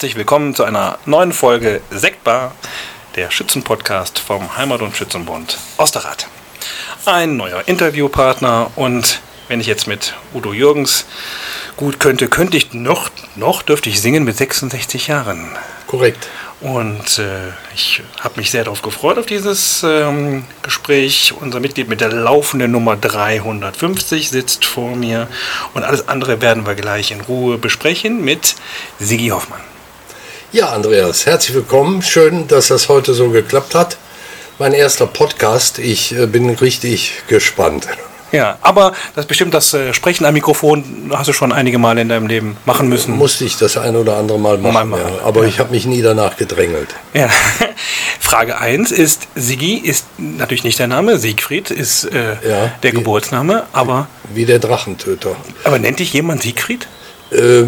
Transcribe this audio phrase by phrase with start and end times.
[0.00, 2.54] herzlich willkommen zu einer neuen Folge Sektbar,
[3.16, 6.26] der Schützenpodcast vom Heimat- und Schützenbund Osterrad.
[7.04, 11.04] Ein neuer Interviewpartner und wenn ich jetzt mit Udo Jürgens
[11.76, 15.50] gut könnte, könnte ich noch, noch dürfte ich singen mit 66 Jahren.
[15.86, 16.28] Korrekt.
[16.62, 21.34] Und äh, ich habe mich sehr darauf gefreut, auf dieses ähm, Gespräch.
[21.38, 25.28] Unser Mitglied mit der laufenden Nummer 350 sitzt vor mir.
[25.74, 28.54] Und alles andere werden wir gleich in Ruhe besprechen mit
[28.98, 29.60] Sigi Hoffmann.
[30.52, 32.02] Ja, Andreas, herzlich willkommen.
[32.02, 33.96] Schön, dass das heute so geklappt hat.
[34.58, 35.78] Mein erster Podcast.
[35.78, 37.86] Ich äh, bin richtig gespannt.
[38.32, 42.08] Ja, aber das bestimmt das äh, Sprechen am Mikrofon hast du schon einige Male in
[42.08, 43.16] deinem Leben machen müssen.
[43.16, 45.24] Musste ich das ein oder andere Mal machen, Mal machen, ja.
[45.24, 45.48] aber ja.
[45.48, 46.88] ich habe mich nie danach gedrängelt.
[47.14, 47.28] Ja.
[48.20, 52.96] Frage 1 ist, Sigi ist natürlich nicht der Name, Siegfried ist äh, Ja, der wie-
[52.98, 55.34] Geburtsname, aber, Wie der Drachentöter.
[55.64, 56.86] aber nennt dich jemand Siegfried?
[57.32, 57.64] Äh,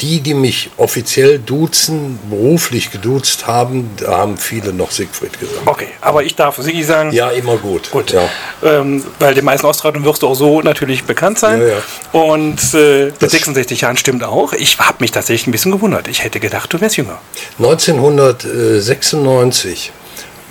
[0.00, 5.62] die, die mich offiziell duzen, beruflich geduzt haben, da haben viele noch Siegfried gesagt.
[5.64, 7.12] Okay, aber ich darf Sigi sagen.
[7.12, 7.90] Ja, immer gut.
[7.92, 8.28] Gut, Ja.
[8.62, 11.62] ähm, weil den meisten Austragern wirst du auch so natürlich bekannt sein.
[11.62, 11.76] Ja, ja.
[12.12, 14.52] Und äh, mit Das- 66 Jahren stimmt auch.
[14.52, 16.08] Ich habe mich tatsächlich ein bisschen gewundert.
[16.08, 17.18] Ich hätte gedacht, du wärst jünger.
[17.58, 19.92] 1996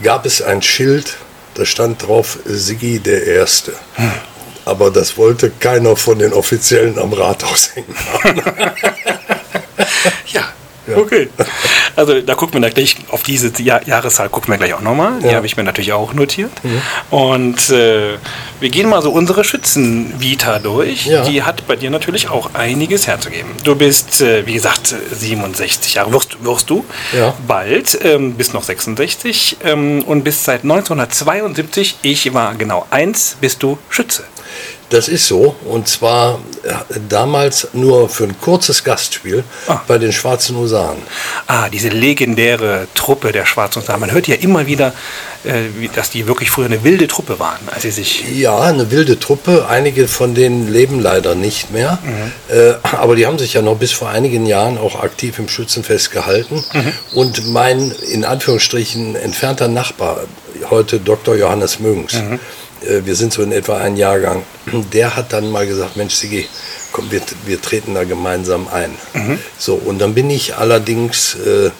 [0.03, 1.17] gab es ein Schild,
[1.53, 3.73] da stand drauf Siggi der Erste.
[4.65, 7.95] Aber das wollte keiner von den Offiziellen am Rathaus hängen.
[10.33, 10.43] Ja.
[10.97, 11.29] Okay.
[11.95, 15.13] Also da gucken wir da gleich auf diese Jahr Jahreszahl gucken wir gleich auch nochmal.
[15.19, 15.33] Die Ja.
[15.35, 16.51] habe ich mir natürlich auch notiert.
[17.09, 18.17] Und äh,
[18.59, 21.07] wir gehen mal so unsere Schützenvita durch.
[21.07, 21.23] Ja.
[21.23, 23.49] Die hat bei dir natürlich auch einiges herzugeben.
[23.63, 26.85] Du bist, äh, wie gesagt, 67 Jahre, wirst, wirst du
[27.17, 27.33] Ja.
[27.47, 33.63] bald, ähm, bist noch 66 ähm, und bist seit 1972, ich war genau eins, bist
[33.63, 34.23] du Schütze.
[34.89, 35.55] Das ist so.
[35.65, 36.73] Und zwar äh,
[37.09, 39.81] damals nur für ein kurzes Gastspiel Ah.
[39.87, 40.97] bei den Schwarzen Husaren.
[41.47, 43.99] Ah, diese legendäre Truppe der Schwarzen Husaren.
[43.99, 44.93] Man hört ja immer wieder,
[45.43, 48.25] äh, dass die wirklich früher eine wilde Truppe waren, als sie sich.
[48.31, 49.65] Ja, eine wilde Truppe.
[49.67, 51.97] Einige von denen leben leider nicht mehr.
[52.03, 52.31] Mhm.
[52.55, 56.11] Äh, aber die haben sich ja noch bis vor einigen Jahren auch aktiv im Schützenfest
[56.11, 56.63] gehalten.
[56.73, 56.91] Mhm.
[57.13, 60.21] Und mein in Anführungsstrichen entfernter Nachbar,
[60.69, 61.35] heute Dr.
[61.35, 62.39] Johannes Müngs, Mhm.
[62.85, 64.43] Äh, wir sind so in etwa ein Jahrgang,
[64.93, 66.47] der hat dann mal gesagt, Mensch, Sigi,
[66.91, 68.95] komm, wir, wir treten da gemeinsam ein.
[69.13, 69.39] Mhm.
[69.57, 71.71] So, und dann bin ich allerdings äh,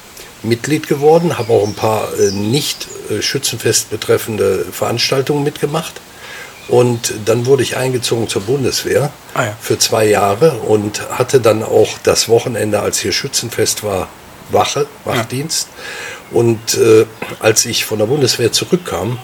[0.43, 5.93] Mitglied geworden, habe auch ein paar äh, nicht äh, Schützenfest betreffende Veranstaltungen mitgemacht.
[6.67, 9.57] Und dann wurde ich eingezogen zur Bundeswehr Ah ja.
[9.61, 14.09] für zwei Jahre und hatte dann auch das Wochenende, als hier Schützenfest war,
[14.49, 15.67] Wache, Wachdienst.
[16.31, 17.05] Und äh,
[17.39, 19.19] als ich von der Bundeswehr zurückkam,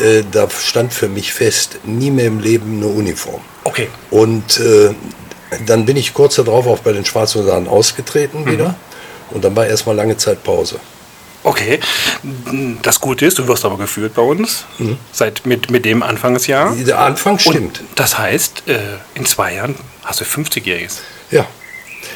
[0.00, 3.40] äh, da stand für mich fest, nie mehr im Leben eine Uniform.
[3.64, 3.88] Okay.
[4.10, 4.94] Und äh,
[5.66, 8.74] dann bin ich kurz darauf auch bei den Schwarzen ausgetreten wieder.
[9.30, 10.78] Und dann war erstmal lange Zeit Pause.
[11.42, 11.78] Okay.
[12.82, 14.64] Das Gute ist, du wirst aber geführt bei uns.
[15.12, 16.74] Seit mit, mit dem Anfangsjahr.
[16.74, 17.80] Der Anfang stimmt.
[17.80, 18.78] Und das heißt, äh,
[19.14, 21.00] in zwei Jahren hast du 50-Jähriges.
[21.30, 21.46] ja.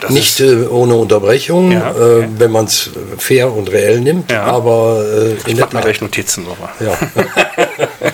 [0.00, 2.28] Das Nicht äh, ohne Unterbrechung, Ja, äh, okay.
[2.38, 4.44] wenn man es fair und reell nimmt, Ja.
[4.44, 5.80] aber äh, Ich in mir etwa.
[5.80, 6.70] gleich Notizen drüber.
[6.80, 6.96] Ja.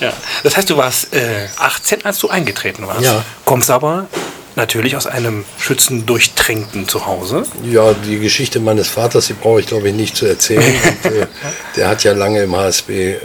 [0.00, 0.12] Ja.
[0.44, 3.02] Das heißt, du warst äh, 18, als du eingetreten warst.
[3.02, 3.24] Ja.
[3.44, 4.06] Kommst aber
[4.54, 7.42] natürlich aus einem schützendurchtränkten Zuhause.
[7.64, 10.62] ja, die Geschichte meines Vaters, die brauche ich glaube ich nicht zu erzählen.
[11.04, 11.26] und, äh,
[11.76, 13.18] der hat ja lange im HSB äh,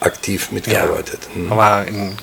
[0.00, 1.20] aktiv mitgearbeitet.
[1.32, 1.48] Hm.
[1.50, 2.16] War in,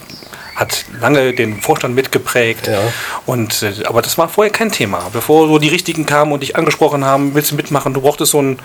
[0.58, 2.68] hat lange den Vorstand mitgeprägt.
[2.68, 2.80] Ja.
[3.28, 5.04] Und, äh, aber das war vorher kein Thema.
[5.14, 8.40] Bevor so die Richtigen kamen und dich angesprochen haben, willst du mitmachen, du brauchtest so
[8.40, 8.58] einen,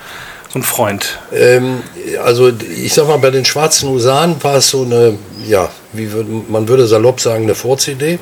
[0.49, 1.19] so einen Freund.
[1.31, 1.83] Ähm,
[2.25, 6.49] also ich sag mal, bei den Schwarzen Husaren war es so eine, ja, wie würd,
[6.49, 8.17] man würde salopp sagen, eine Vorzidee.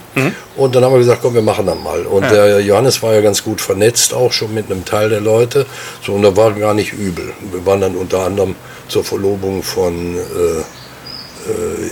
[0.57, 2.05] Und dann haben wir gesagt, komm, wir machen das mal.
[2.05, 5.65] Und der Johannes war ja ganz gut vernetzt, auch schon mit einem Teil der Leute.
[6.05, 7.31] So, und da war gar nicht übel.
[7.53, 8.55] Wir waren dann unter anderem
[8.89, 10.61] zur Verlobung von äh,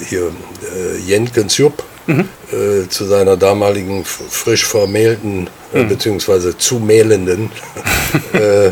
[0.07, 0.31] hier
[0.75, 7.51] äh, Jenkens Jupp äh, zu seiner damaligen frisch vermählten, äh, beziehungsweise zu mählenden
[8.33, 8.71] äh,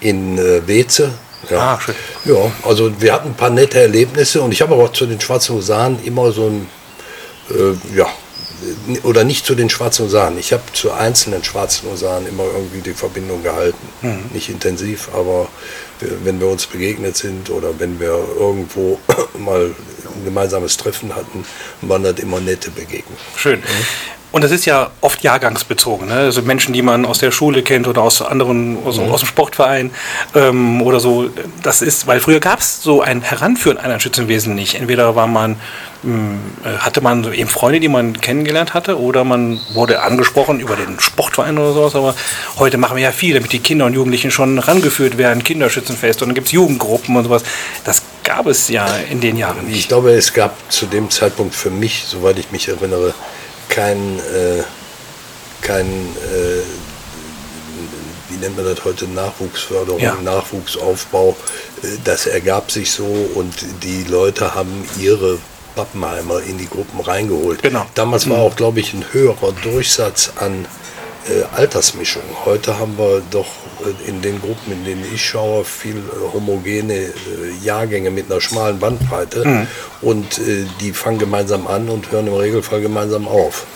[0.00, 1.12] in äh, Weze.
[1.50, 1.58] Ja.
[1.58, 1.80] Ah,
[2.24, 5.20] ja, also wir hatten ein paar nette Erlebnisse und ich habe aber auch zu den
[5.20, 6.68] Schwarzen Husaren immer so ein,
[7.50, 8.06] äh, ja,
[9.04, 10.36] oder nicht zu den Schwarzen Husaren.
[10.36, 13.78] Ich habe zu einzelnen Schwarzen Husaren immer irgendwie die Verbindung gehalten.
[14.32, 15.48] Nicht intensiv, aber
[16.24, 18.98] wenn wir uns begegnet sind oder wenn wir irgendwo
[19.38, 19.74] mal
[20.18, 21.44] ein gemeinsames Treffen hatten,
[21.82, 23.18] waren das immer nette Begegnungen.
[23.36, 23.62] Schön.
[24.30, 26.08] Und das ist ja oft jahrgangsbezogen.
[26.08, 26.14] Ne?
[26.14, 29.10] Also Menschen, die man aus der Schule kennt oder aus anderen, aus, mhm.
[29.10, 29.90] aus dem Sportverein
[30.34, 31.30] ähm, oder so.
[31.62, 34.74] Das ist, weil früher gab es so ein Heranführen einer Schützenwesen nicht.
[34.74, 35.56] Entweder war man,
[36.02, 40.60] mh, hm, äh, hatte man eben Freunde, die man kennengelernt hatte, oder man wurde angesprochen
[40.60, 41.94] über den Sportverein oder sowas.
[41.94, 42.14] Aber
[42.58, 46.28] heute machen wir ja viel, damit die Kinder und Jugendlichen schon rangeführt werden, Kinderschützenfest und
[46.28, 47.44] dann gibt es Jugendgruppen und sowas.
[47.84, 49.78] Das gab es ja in den Jahren nicht.
[49.78, 53.14] Ich glaube, es gab zu dem Zeitpunkt für mich, soweit ich mich erinnere,
[53.68, 54.62] kein, äh,
[55.60, 56.62] kein äh,
[58.28, 60.16] wie nennt man das heute, Nachwuchsförderung, ja.
[60.22, 61.36] Nachwuchsaufbau.
[61.82, 63.04] Äh, das ergab sich so
[63.34, 65.38] und die Leute haben ihre
[65.74, 67.62] Pappenheimer in die Gruppen reingeholt.
[67.62, 67.86] Genau.
[67.94, 68.42] Damals war mhm.
[68.42, 70.66] auch, glaube ich, ein höherer Durchsatz an
[71.28, 72.22] äh, Altersmischung.
[72.44, 73.46] Heute haben wir doch
[73.84, 77.12] äh, in den Gruppen, in denen ich schaue, viel äh, homogene äh,
[77.62, 79.66] Jahrgänge mit einer schmalen Bandbreite mhm.
[80.02, 83.66] und äh, die fangen gemeinsam an und hören im Regelfall gemeinsam auf.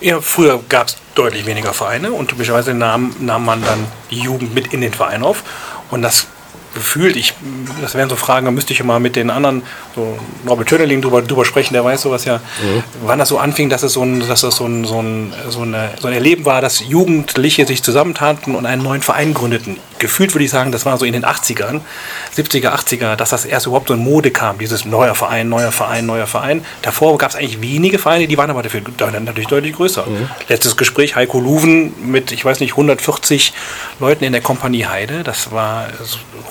[0.00, 4.54] Ja, früher gab es deutlich weniger Vereine und typischerweise nahm, nahm man dann die Jugend
[4.54, 5.42] mit in den Verein auf
[5.90, 6.26] und das
[6.74, 7.34] gefühlt, ich,
[7.80, 9.62] das wären so Fragen, da müsste ich mal mit den anderen,
[9.94, 12.82] so Norbert Tönerling drüber, drüber sprechen, der weiß sowas ja, mhm.
[13.02, 15.62] wann das so anfing, dass es so ein, dass das so ein, so ein, so
[15.62, 19.78] eine, so ein Erleben war, dass Jugendliche sich zusammentaten und einen neuen Verein gründeten.
[20.00, 21.80] Gefühlt würde ich sagen, das war so in den 80ern,
[22.36, 26.06] 70er, 80er, dass das erst überhaupt so in Mode kam, dieses neuer Verein, neuer Verein,
[26.06, 26.64] neuer Verein.
[26.82, 30.06] Davor gab es eigentlich wenige Vereine, die waren aber dafür natürlich deutlich größer.
[30.06, 30.28] Mhm.
[30.48, 33.52] Letztes Gespräch, Heiko Luven mit, ich weiß nicht, 140
[34.00, 35.88] Leuten in der Kompanie Heide, das war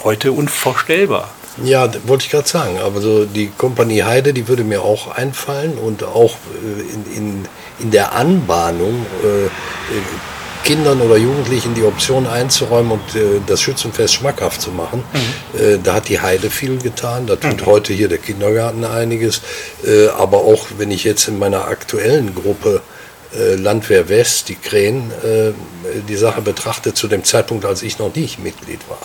[0.04, 1.30] heute unvorstellbar.
[1.64, 2.78] Ja, wollte ich gerade sagen.
[2.80, 7.48] Aber so die Kompanie Heide, die würde mir auch einfallen und auch äh, in, in,
[7.80, 9.50] in der Anbahnung äh, äh,
[10.70, 15.04] Kindern oder Jugendlichen die Option einzuräumen und äh, das Schützenfest schmackhaft zu machen.
[15.14, 15.60] Mhm.
[15.60, 17.26] Äh, da hat die Heide viel getan.
[17.26, 17.66] Da tut mhm.
[17.66, 19.42] heute hier der Kindergarten einiges.
[19.84, 22.82] Äh, aber auch wenn ich jetzt in meiner aktuellen Gruppe
[23.32, 25.12] Landwehr West, die Krähen,
[26.08, 28.98] die Sache betrachte zu dem Zeitpunkt, als ich noch nicht Mitglied war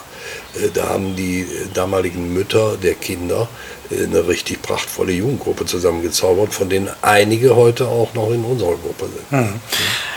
[0.54, 6.52] äh, da haben die äh, damaligen Mütter der Kinder äh, eine richtig prachtvolle Jugendgruppe zusammengezaubert,
[6.52, 9.32] von denen einige heute auch noch in unserer Gruppe sind.
[9.32, 9.60] Mhm.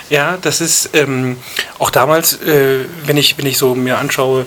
[0.10, 1.38] Ja, das ist ähm,
[1.80, 4.46] auch damals, äh, wenn, ich, wenn ich so mir anschaue,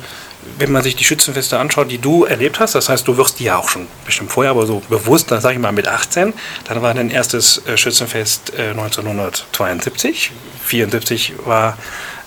[0.59, 3.45] wenn man sich die Schützenfeste anschaut, die du erlebt hast, das heißt, du wirst die
[3.45, 6.33] ja auch schon bestimmt vorher, aber so bewusst, dann sage ich mal mit 18,
[6.65, 10.33] dann war dein erstes Schützenfest 1972,
[10.65, 11.77] 74 war,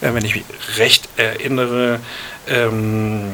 [0.01, 0.43] wenn ich mich
[0.77, 1.99] recht erinnere,
[2.47, 3.33] ähm,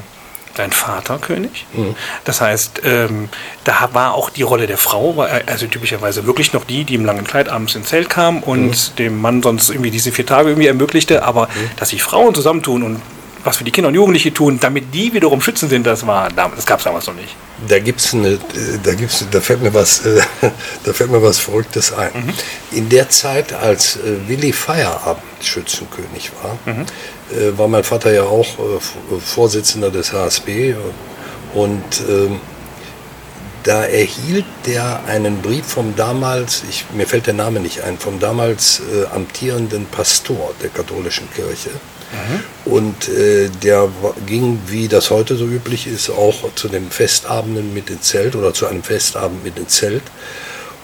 [0.60, 1.66] dein Vater König.
[1.74, 1.96] Mhm.
[2.26, 3.30] Das heißt, ähm,
[3.64, 7.06] da war auch die Rolle der Frau, war also typischerweise wirklich noch die, die im
[7.06, 8.96] langen Kleid abends ins Zelt kam und mhm.
[8.98, 11.72] dem Mann sonst irgendwie diese vier Tage irgendwie ermöglichte, aber mhm.
[11.78, 13.02] dass sich Frauen zusammentun und
[13.44, 16.66] was für die Kinder und Jugendliche tun, damit die wiederum schützen sind, das war das
[16.66, 17.36] gab es damals noch nicht.
[17.68, 18.40] Da gibt's eine,
[18.84, 20.22] da gibt's, da fällt mir was, äh,
[20.84, 22.12] da fällt mir was Verrücktes ein.
[22.14, 22.34] Mhm.
[22.72, 26.86] In der Zeit, als äh, Willi Feierabend Schützenkönig war, mhm.
[27.32, 28.48] äh, war mein Vater ja auch
[29.26, 30.76] Vorsitzender des HSB
[31.54, 32.40] und ähm,
[33.64, 38.20] da erhielt der einen Brief vom damals, ich, mir fällt der Name nicht ein, vom
[38.20, 41.72] damals äh, amtierenden Pastor der katholischen Kirche
[42.12, 42.72] Mhm.
[42.72, 43.90] Und äh, der
[44.26, 48.54] ging, wie das heute so üblich ist, auch zu den Festabenden mit ins Zelt oder
[48.54, 50.04] zu einem Festabend mit ins Zelt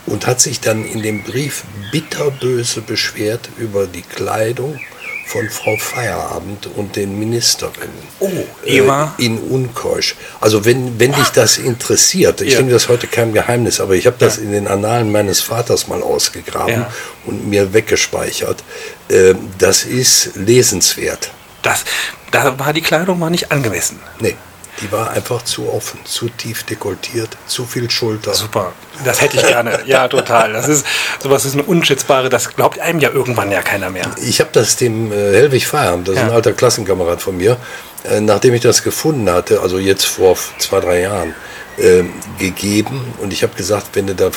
[0.06, 4.80] und hat sich dann in dem Brief bitterböse beschwert über die Kleidung
[5.26, 8.08] von Frau Feierabend und den Ministerinnen.
[8.20, 8.30] Oh,
[8.64, 9.16] Eva.
[9.18, 10.16] Äh, in Unkeusch.
[10.40, 12.58] Also wenn, wenn dich das interessiert, ich ja.
[12.60, 14.44] denke, das heute kein Geheimnis, aber ich habe das ja.
[14.44, 16.94] in den Annalen meines Vaters mal ausgegraben ja.
[17.26, 18.64] und mir weggespeichert.
[19.10, 21.32] Äh, das ist lesenswert.
[21.64, 21.84] Das,
[22.32, 24.00] da war die Kleidung mal nicht angemessen.
[24.20, 24.36] Nee.
[24.82, 28.34] Die war einfach zu offen, zu tief dekoltiert, zu viel Schulter.
[28.34, 29.80] Super, das hätte ich gerne.
[29.86, 30.54] Ja, total.
[30.54, 30.86] Das ist
[31.22, 34.12] sowas ist eine unschätzbare, das glaubt einem ja irgendwann ja keiner mehr.
[34.22, 36.28] Ich habe das dem äh, Helwig Feierabend, das ist ja.
[36.28, 37.58] ein alter Klassenkamerad von mir,
[38.04, 41.34] äh, nachdem ich das gefunden hatte, also jetzt vor zwei, drei Jahren,
[41.78, 42.04] äh,
[42.40, 43.14] gegeben.
[43.20, 44.32] Und ich habe gesagt, wenn du da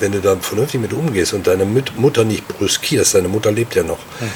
[0.00, 3.82] wenn du da vernünftig mit umgehst und deine Mutter nicht brüskierst, deine Mutter lebt ja
[3.82, 4.30] noch, hm.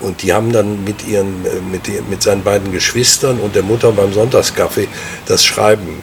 [0.00, 3.92] Und die haben dann mit ihren, äh, mit, mit seinen beiden Geschwistern und der Mutter
[3.92, 4.88] beim Sonntagskaffee
[5.26, 6.02] das Schreiben.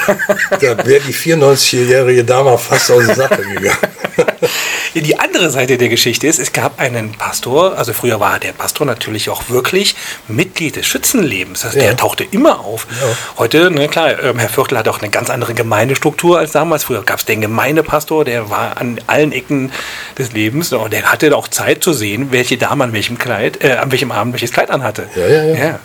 [0.50, 3.76] da wäre die 94-jährige Dame fast aus der Sache gegangen.
[4.94, 8.86] Die andere Seite der Geschichte ist, es gab einen Pastor, also früher war der Pastor
[8.86, 9.96] natürlich auch wirklich
[10.28, 11.64] Mitglied des Schützenlebens.
[11.64, 11.84] Also ja.
[11.84, 12.86] Der tauchte immer auf.
[12.90, 13.16] Ja.
[13.38, 16.84] Heute, ne, klar, ähm, Herr Viertel hat auch eine ganz andere Gemeindestruktur als damals.
[16.84, 19.72] Früher gab es den Gemeindepastor, der war an allen Ecken
[20.18, 23.72] des Lebens und der hatte auch Zeit zu sehen, welche Dame an welchem Kleid, äh,
[23.72, 25.08] an welchem Abend welches Kleid anhatte.
[25.16, 25.54] Ja, ja, ja.
[25.54, 25.80] ja.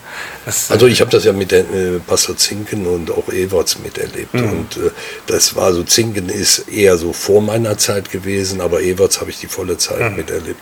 [0.45, 4.33] Das, also ich habe das ja mit der, äh, Pastor Zinken und auch Everts miterlebt.
[4.33, 4.49] Mhm.
[4.49, 4.91] Und äh,
[5.27, 9.39] das war so, Zinken ist eher so vor meiner Zeit gewesen, aber Everts habe ich
[9.39, 10.61] die volle Zeit miterlebt.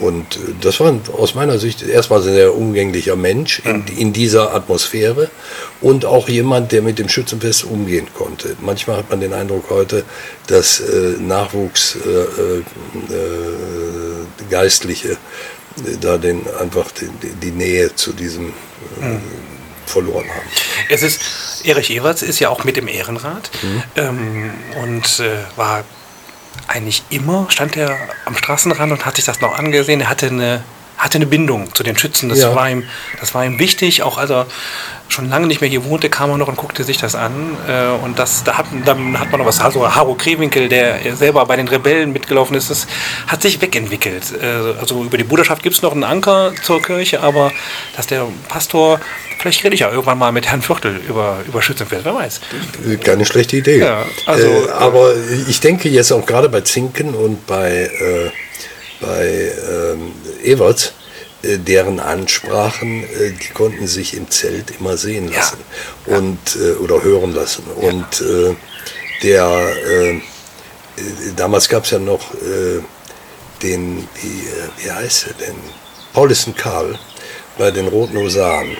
[0.00, 4.54] Und äh, das war aus meiner Sicht erstmal ein sehr umgänglicher Mensch in, in dieser
[4.54, 5.30] Atmosphäre
[5.80, 8.56] und auch jemand, der mit dem Schützenfest umgehen konnte.
[8.60, 10.04] Manchmal hat man den Eindruck heute,
[10.46, 12.62] dass äh, Nachwuchs äh, äh,
[14.50, 15.16] Geistliche äh,
[16.00, 17.08] da den, einfach die,
[17.42, 19.18] die Nähe zu diesem äh,
[19.86, 20.48] verloren haben.
[20.88, 21.20] Es ist,
[21.64, 23.50] Erich Everts ist ja auch mit im Ehrenrat
[23.96, 25.84] ähm, und äh, war
[26.68, 30.00] eigentlich immer, stand er am Straßenrand und hat sich das noch angesehen.
[30.00, 30.64] Er hatte eine,
[31.00, 32.28] hatte eine Bindung zu den Schützen.
[32.28, 32.54] Das, Ja.
[32.54, 32.84] war ihm,
[33.20, 34.02] das war ihm wichtig.
[34.02, 34.46] Auch als er
[35.08, 37.56] schon lange nicht mehr hier wohnte, kam er noch und guckte sich das an.
[37.68, 39.60] Äh, und das, da hat, dann hat man noch was.
[39.60, 42.86] Also Haro Krewinkel, der selber bei den Rebellen mitgelaufen ist, das
[43.26, 44.22] hat sich wegentwickelt.
[44.40, 47.50] Äh, also über die Bruderschaft gibt es noch einen Anker zur Kirche, aber
[47.96, 49.00] dass der Pastor,
[49.40, 52.40] vielleicht rede ich ja irgendwann mal mit Herrn Viertel über, über Schützenfest, wer weiß.
[53.02, 53.80] Keine schlechte Idee.
[53.80, 55.12] Ja, also- äh, aber
[55.48, 58.30] ich denke jetzt auch gerade bei Zinken und bei, äh,
[59.00, 60.12] bei ähm,
[60.44, 60.92] Everts,
[61.42, 65.38] äh, deren Ansprachen, äh, die konnten sich im Zelt immer sehen Ja.
[65.38, 65.58] lassen
[66.06, 67.64] und äh, oder hören lassen.
[67.76, 68.54] Und äh,
[69.22, 69.74] der
[71.36, 72.20] damals gab es ja noch
[73.62, 75.54] den, wie, äh, wie heißt er denn?
[76.12, 76.98] Paulisten Karl
[77.58, 78.76] bei den Roten Husaren.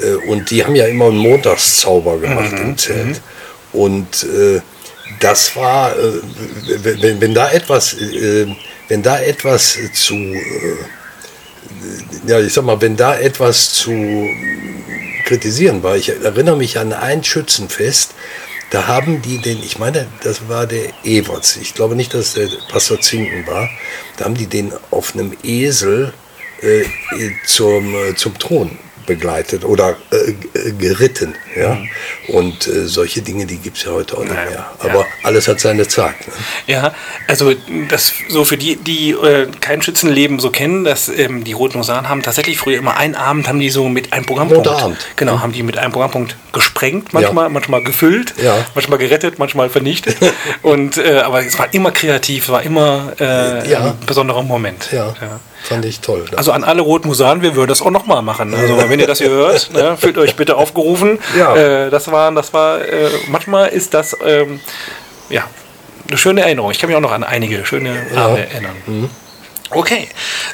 [0.00, 3.20] Äh, Und die haben ja immer einen Montagszauber gemacht im Zelt.
[3.72, 4.60] Und äh,
[5.20, 5.94] das war,
[6.82, 7.94] wenn, da etwas,
[8.92, 10.76] wenn da etwas zu, äh,
[12.26, 14.28] ja, ich sag mal, wenn da etwas zu
[15.24, 18.10] kritisieren war, ich erinnere mich an ein Schützenfest,
[18.68, 22.50] da haben die den, ich meine, das war der Everts, ich glaube nicht, dass der
[22.70, 23.70] Pastor Zinken war,
[24.18, 26.12] da haben die den auf einem Esel
[26.60, 26.82] äh,
[27.46, 31.34] zum, äh, zum Thron begleitet oder äh, g- geritten.
[31.56, 31.78] Ja?
[32.28, 34.50] Und äh, solche Dinge, die gibt es ja heute auch nicht mehr.
[34.50, 34.72] ja.
[34.78, 36.14] Aber alles hat seine Zeit.
[36.26, 36.32] Ne?
[36.66, 36.94] Ja,
[37.28, 37.52] also
[37.88, 42.08] das so für die, die äh, kein Schützenleben so kennen, dass ähm, die Roten Husaren
[42.08, 44.66] haben tatsächlich früher immer einen Abend haben die so mit einem Programmpunkt.
[44.66, 44.98] Montagabend.
[45.16, 48.64] Genau, haben die mit einem Programmpunkt gesprengt, manchmal, manchmal gefüllt, Ja.
[48.74, 50.16] manchmal gerettet, manchmal vernichtet.
[50.62, 53.80] Und äh, aber es war immer kreativ, war immer äh, Ja.
[53.86, 54.88] ein besonderer Moment.
[54.92, 55.14] Ja,
[55.62, 56.24] fand ich toll.
[56.30, 56.38] Ne?
[56.38, 58.54] Also an alle Roten Husaren, wir würden das auch nochmal machen.
[58.54, 61.18] Also wenn ihr das hier hört, ne, fühlt euch bitte aufgerufen.
[61.36, 61.56] Ja.
[61.56, 64.60] Äh, das war, das war, äh, manchmal ist das, ähm,
[65.28, 65.44] ja,
[66.08, 66.70] eine schöne Erinnerung.
[66.70, 68.76] Ich kann mich auch noch an einige schöne Abende erinnern.
[68.86, 69.10] Mhm.
[69.74, 70.08] Okay,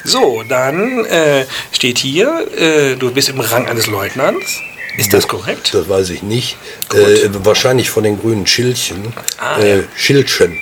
[0.05, 4.61] so, dann äh, steht hier, äh, du bist im Rang eines Leutnants.
[4.97, 5.73] Ist das korrekt?
[5.73, 6.57] Das weiß ich nicht.
[6.93, 9.13] Äh, wahrscheinlich von den grünen Schildchen.
[9.37, 9.83] Ah, äh, ja.
[9.95, 10.57] Schildchen.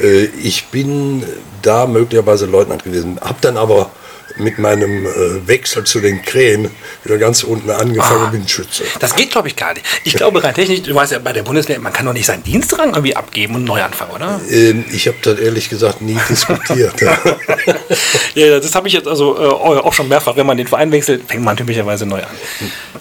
[0.00, 1.24] Äh, ich bin
[1.62, 3.18] da möglicherweise Leutnant gewesen.
[3.20, 3.90] Hab dann aber
[4.38, 6.70] mit meinem äh, Wechsel zu den Krähen
[7.04, 8.30] wieder ganz unten angefangen Ah.
[8.30, 8.84] bin Schütze.
[9.00, 9.84] Das geht, glaube ich, gar nicht.
[10.04, 12.42] Ich glaube rein technisch, du weißt ja, bei der Bundeswehr, man kann doch nicht seinen
[12.42, 14.40] Dienstrang irgendwie abgeben und neu anfangen, oder?
[14.50, 16.94] Ähm, ich habe das ehrlich gesagt nie diskutiert.
[18.34, 20.36] ja, das habe ich jetzt also äh, auch schon mehrfach.
[20.36, 22.36] Wenn man den Verein wechselt, fängt man typischerweise neu an.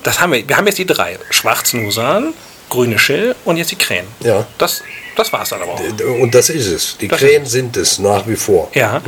[0.03, 0.47] Das haben wir.
[0.47, 2.33] Wir haben jetzt die drei: Schwarzen Husaren,
[2.69, 4.05] Grüne Schill und jetzt die Krähen.
[4.21, 4.45] Ja.
[4.57, 4.83] Das,
[5.15, 5.81] das war es dann aber auch.
[6.19, 6.97] und das ist es.
[6.97, 8.69] Die Das Krähen sind es nach wie vor.
[8.73, 9.01] Ja,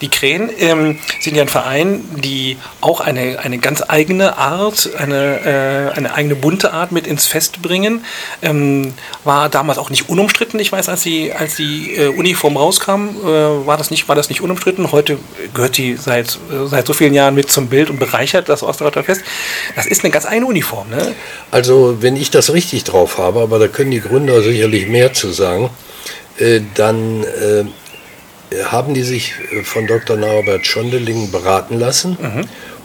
[0.00, 5.92] die Krähen ähm, sind ja ein Verein, die auch eine, eine ganz eigene Art, eine,
[5.94, 8.04] äh, eine eigene bunte Art mit ins Fest bringen.
[8.42, 10.58] Ähm, war damals auch nicht unumstritten.
[10.60, 14.28] Ich weiß, als die, als die äh, Uniform rauskam, äh, war, das nicht, war das
[14.28, 14.92] nicht unumstritten.
[14.92, 15.18] Heute
[15.54, 19.04] gehört die seit, äh, seit so vielen Jahren mit zum Bild und bereichert das Osterreiter
[19.04, 19.22] Fest.
[19.76, 20.88] Das ist eine ganz eigene Uniform.
[20.90, 21.14] Ne?
[21.50, 25.30] Also, wenn ich das richtig drauf habe, aber da können die Gründer sicherlich mehr zu
[25.32, 25.49] sagen,
[26.38, 27.64] äh, dann äh,
[28.64, 30.16] haben die sich äh, von Dr.
[30.16, 32.16] Norbert Schondeling beraten lassen.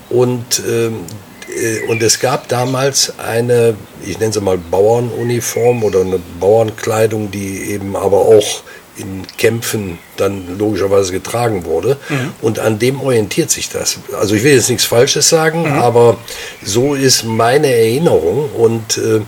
[0.10, 1.06] Und, ähm,
[1.50, 7.72] äh, und es gab damals eine, ich nenne sie mal Bauernuniform oder eine Bauernkleidung, die
[7.72, 8.62] eben aber auch
[8.98, 11.98] in Kämpfen dann logischerweise getragen wurde.
[12.42, 14.00] Und an dem orientiert sich das.
[14.18, 16.18] Also ich will jetzt nichts Falsches sagen, aber
[16.64, 18.50] so ist meine Erinnerung.
[18.52, 19.22] Und äh,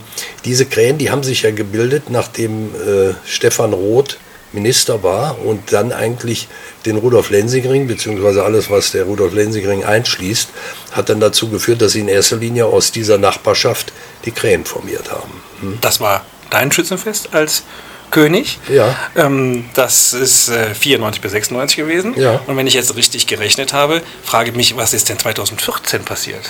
[0.45, 4.17] diese Krähen, die haben sich ja gebildet, nachdem äh, Stefan Roth
[4.53, 6.47] Minister war und dann eigentlich
[6.85, 10.49] den Rudolf Lensingring, beziehungsweise alles, was der Rudolf Lensingring einschließt,
[10.93, 13.91] hat dann dazu geführt, dass sie in erster Linie aus dieser Nachbarschaft
[14.25, 15.77] die Krähen formiert haben.
[15.81, 17.63] Das war dein Schützenfest als
[18.11, 18.59] König.
[18.69, 18.95] Ja.
[19.15, 22.19] Ähm, das ist äh, 94 bis 96 gewesen.
[22.19, 22.41] Ja.
[22.47, 26.41] Und wenn ich jetzt richtig gerechnet habe, frage ich mich, was ist denn 2014 passiert?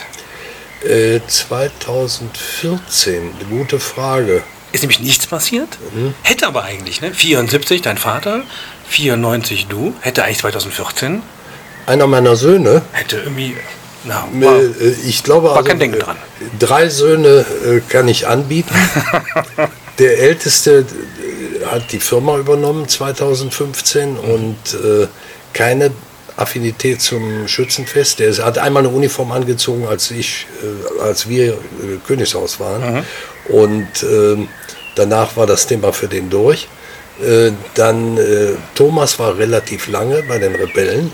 [0.84, 4.44] Äh, 2014, eine gute Frage.
[4.72, 5.70] Ist nämlich nichts passiert.
[5.94, 6.14] Mhm.
[6.24, 7.14] Hätte aber eigentlich, ne?
[7.14, 8.44] 74 dein Vater,
[8.90, 11.24] 94 du, hätte eigentlich 2014,
[11.88, 13.56] Einer meiner Söhne, hätte irgendwie,
[14.04, 14.70] na, war, äh,
[15.08, 16.18] ich glaube, war kein Denken dran.
[16.60, 18.76] drei Söhne äh, kann ich anbieten.
[20.00, 20.86] Der älteste äh,
[21.72, 24.18] hat die Firma übernommen 2015 mhm.
[24.18, 25.08] und äh,
[25.54, 25.92] keine
[26.36, 28.20] Affinität zum Schützenfest.
[28.20, 31.58] Der hat einmal eine Uniform angezogen, als ich, äh, als wir äh,
[32.06, 32.94] Königshaus waren.
[32.94, 33.04] Mhm.
[33.50, 34.48] Und äh,
[34.96, 36.68] danach war das Thema für den durch.
[37.22, 41.12] Äh, dann äh, Thomas war relativ lange bei den Rebellen.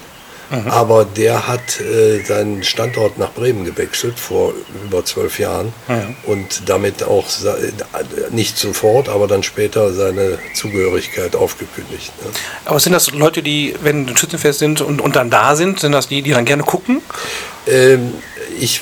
[0.53, 0.67] Mhm.
[0.67, 4.53] Aber der hat äh, seinen Standort nach Bremen gewechselt vor
[4.86, 6.15] über zwölf Jahren mhm.
[6.25, 7.25] und damit auch
[8.29, 12.13] nicht sofort, aber dann später seine Zugehörigkeit aufgekündigt.
[12.24, 12.29] Ne?
[12.65, 16.07] Aber sind das Leute, die, wenn Schützenfest sind und, und dann da sind, sind das
[16.07, 17.01] die, die dann gerne gucken?
[17.65, 18.13] Ähm,
[18.60, 18.81] ich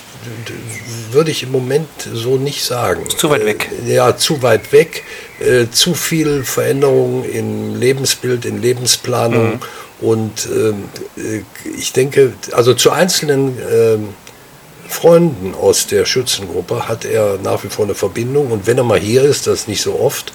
[1.12, 3.10] würde ich im Moment so nicht sagen.
[3.10, 3.70] Zu weit weg.
[3.86, 5.04] Äh, ja, zu weit weg.
[5.42, 9.54] Äh, zu viel Veränderung im Lebensbild, in Lebensplanung.
[9.54, 9.60] Mhm.
[10.00, 11.42] Und ähm, äh,
[11.78, 13.98] ich denke, also zu einzelnen äh,
[14.88, 18.52] Freunden aus der Schützengruppe hat er nach wie vor eine Verbindung.
[18.52, 20.34] Und wenn er mal hier ist, das nicht so oft,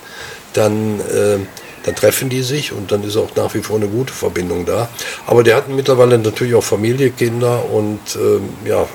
[0.55, 1.39] dann äh,
[1.87, 4.89] dann treffen die sich und dann ist auch nach wie vor eine gute Verbindung da.
[5.25, 8.89] Aber der hat mittlerweile natürlich auch Familie, Kinder und ähm, ja,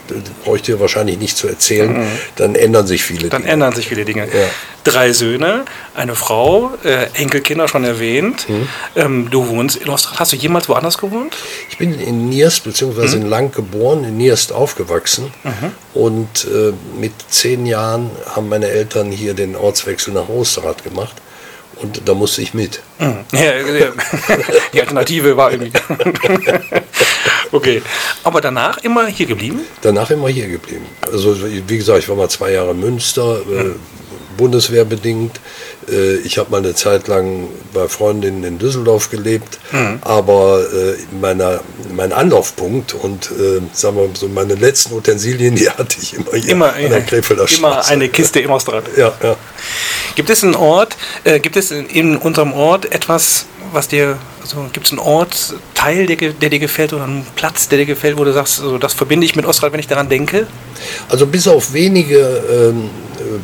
[0.43, 1.99] bräuchte wahrscheinlich nicht zu erzählen.
[1.99, 2.07] Mhm.
[2.35, 3.43] Dann ändern sich viele dann Dinge.
[3.43, 4.25] Dann ändern sich viele Dinge.
[4.25, 4.47] Ja.
[4.83, 5.63] Drei Söhne,
[5.95, 8.49] eine Frau, äh, Enkelkinder schon erwähnt.
[8.49, 8.67] Mhm.
[8.97, 10.19] Ähm, du wohnst in Ostrad.
[10.19, 11.37] Hast du jemals woanders gewohnt?
[11.69, 13.07] Ich bin in Nierst bzw.
[13.07, 13.21] Mhm.
[13.21, 15.31] in Lang geboren, in Nierst aufgewachsen.
[15.45, 15.71] Mhm.
[15.93, 21.15] Und äh, mit zehn Jahren haben meine Eltern hier den Ortswechsel nach Osterrad gemacht.
[21.81, 22.81] Und da musste ich mit.
[22.99, 23.53] Ja,
[24.73, 25.71] die Alternative war irgendwie.
[27.51, 27.81] okay.
[28.23, 29.61] Aber danach immer hier geblieben?
[29.81, 30.85] Danach immer hier geblieben.
[31.11, 33.75] Also, wie gesagt, ich war mal zwei Jahre in Münster, mhm.
[34.37, 35.39] Bundeswehrbedingt.
[35.89, 39.99] Äh, ich habe mal eine Zeit lang bei Freundinnen in Düsseldorf gelebt, mhm.
[40.01, 41.61] aber äh, meiner,
[41.93, 46.51] mein Anlaufpunkt und äh, sagen wir so meine letzten Utensilien, die hatte ich immer hier
[46.51, 48.83] immer, an der Krefelder Immer eine Kiste im Ostrad.
[48.97, 49.35] Ja, ja.
[50.15, 54.85] Gibt es einen Ort, äh, gibt es in unserem Ort etwas, was dir, also gibt
[54.85, 58.23] es einen Ort, Teil, der, der, dir gefällt oder einen Platz, der dir gefällt, wo
[58.23, 60.45] du sagst, also das verbinde ich mit Ostrad, wenn ich daran denke?
[61.09, 62.89] Also bis auf wenige ähm,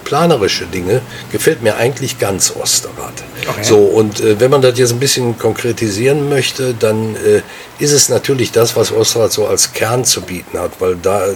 [0.03, 3.13] planerische Dinge gefällt mir eigentlich ganz Osterrad.
[3.47, 3.63] Okay.
[3.63, 7.41] So, und äh, wenn man das jetzt ein bisschen konkretisieren möchte, dann äh,
[7.79, 11.27] ist es natürlich das, was Osterrad so als Kern zu bieten hat, weil da,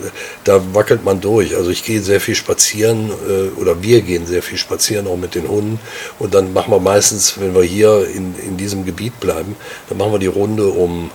[0.44, 1.56] da wackelt man durch.
[1.56, 5.36] Also ich gehe sehr viel spazieren äh, oder wir gehen sehr viel spazieren, auch mit
[5.36, 5.80] den Hunden.
[6.20, 9.56] Und dann machen wir meistens, wenn wir hier in, in diesem Gebiet bleiben,
[9.90, 11.12] dann machen wir die Runde um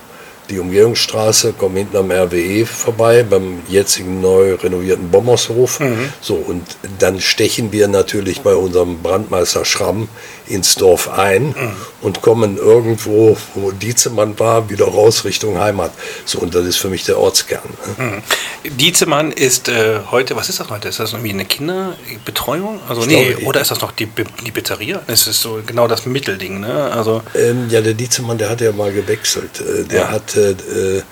[0.51, 5.81] die Umgehungsstraße, kommen hinten am RWE vorbei, beim jetzigen neu renovierten Bommershof.
[5.81, 6.13] Mhm.
[6.21, 6.63] So, und
[6.99, 10.09] dann stechen wir natürlich bei unserem Brandmeister Schramm
[10.49, 11.55] ins Dorf ein
[12.03, 15.93] und kommen irgendwo, wo Dietzemann war, wieder raus Richtung Heimat.
[16.25, 17.63] So, und das ist für mich der Ortskern.
[17.99, 18.23] Ne?
[18.65, 18.77] Mhm.
[18.77, 20.89] Dietzemann ist äh, heute, was ist das heute?
[20.89, 22.81] Ist das irgendwie eine Kinderbetreuung?
[22.89, 24.09] Also, ich nee, glaube, oder ist das noch die,
[24.45, 25.03] die Pizzeria?
[25.07, 26.93] Das ist so genau das Mittelding, ne?
[26.93, 29.61] Also, ähm, ja, der Dietzemann, der hat ja mal gewechselt.
[29.61, 30.09] Äh, der ja.
[30.11, 31.03] hat hatte, äh,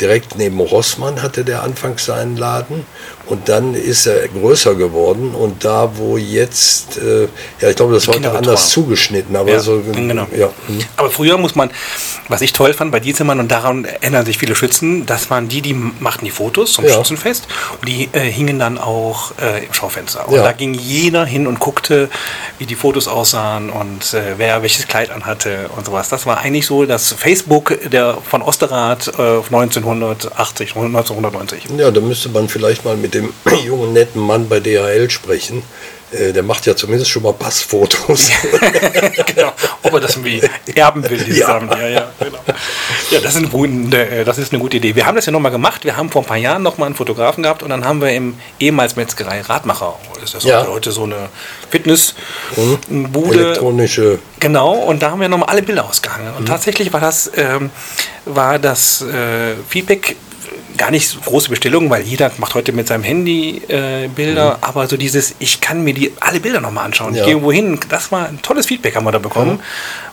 [0.00, 2.84] direkt neben Rossmann hatte der anfangs seinen Laden
[3.26, 7.28] und dann ist er größer geworden und da, wo jetzt, äh,
[7.60, 9.82] ja, ich glaube, das war anders zugeschnitten, aber ja, so.
[9.92, 10.26] Genau.
[10.36, 10.48] Ja.
[10.68, 10.80] Mhm.
[10.96, 11.70] Aber früher muss man,
[12.28, 15.62] was ich toll fand bei Diezelmann und daran erinnern sich viele Schützen, das waren die,
[15.62, 16.94] die machten die Fotos zum ja.
[16.94, 17.46] Schützenfest
[17.80, 20.28] und die äh, hingen dann auch äh, im Schaufenster.
[20.28, 20.42] Und ja.
[20.42, 22.08] da ging jeder hin und guckte,
[22.58, 26.08] wie die Fotos aussahen und äh, wer welches Kleid anhatte und sowas.
[26.08, 31.64] Das war eigentlich so das Facebook der, von Osterrad 1980, äh, 1990.
[31.76, 33.32] Ja, da müsste man vielleicht mal mit dem dem
[33.64, 35.62] jungen, netten Mann bei DHL sprechen.
[36.12, 38.30] Äh, der macht ja zumindest schon mal Passfotos.
[39.34, 40.42] genau, ob er das irgendwie
[40.74, 41.58] erben will, dieses ja.
[41.58, 42.38] Ja, ja, genau.
[43.10, 44.94] ja das, ist eine, äh, das ist eine gute Idee.
[44.94, 45.84] Wir haben das ja nochmal gemacht.
[45.84, 48.34] Wir haben vor ein paar Jahren nochmal einen Fotografen gehabt und dann haben wir im
[48.60, 50.66] ehemals Metzgerei Radmacher, das ist ja.
[50.66, 51.30] heute so eine
[51.70, 52.18] Fitnessbude.
[52.88, 53.32] Mhm.
[53.32, 54.18] Elektronische.
[54.38, 56.34] Genau, und da haben wir nochmal alle Bilder ausgehangen.
[56.34, 56.46] Und mhm.
[56.46, 57.70] tatsächlich war das, ähm,
[58.26, 60.16] war das äh, Feedback
[60.76, 64.62] gar nicht so große Bestellungen, weil jeder macht heute mit seinem Handy äh, Bilder, mhm.
[64.62, 67.14] aber so dieses, ich kann mir die alle Bilder nochmal anschauen.
[67.14, 67.20] Ja.
[67.20, 69.60] Ich gehe irgendwo hin, das war ein tolles Feedback haben wir da bekommen, mhm.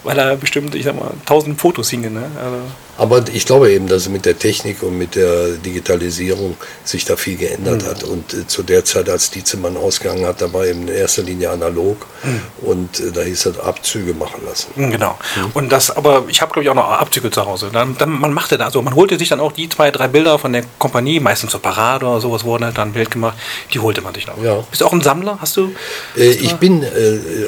[0.03, 2.13] weil da bestimmt, ich sag mal, tausend Fotos hingen.
[2.13, 2.23] Ne?
[2.43, 2.57] Also
[2.99, 7.37] aber ich glaube eben, dass mit der Technik und mit der Digitalisierung sich da viel
[7.37, 7.87] geändert mhm.
[7.87, 8.03] hat.
[8.03, 11.49] Und äh, zu der Zeit, als Dietzemann ausgegangen hat, da war eben in erster Linie
[11.49, 12.41] analog mhm.
[12.61, 14.71] und äh, da hieß es Abzüge machen lassen.
[14.75, 15.17] Mhm, genau.
[15.37, 15.51] Mhm.
[15.53, 17.69] Und das, aber ich habe glaube ich auch noch Abzüge zu Hause.
[17.71, 20.37] Dann, dann, man machte da, also man holte sich dann auch die zwei, drei Bilder
[20.37, 23.37] von der Kompanie, meistens zur Parade oder sowas wurden halt dann ein Bild gemacht,
[23.73, 24.41] die holte man sich noch.
[24.43, 24.63] Ja.
[24.69, 25.37] Bist du auch ein Sammler?
[25.39, 25.73] Hast du?
[26.17, 26.89] Äh, ich bin äh,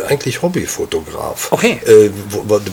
[0.07, 1.51] eigentlich Hobbyfotograf.
[1.51, 1.81] Okay.
[1.85, 2.09] Äh,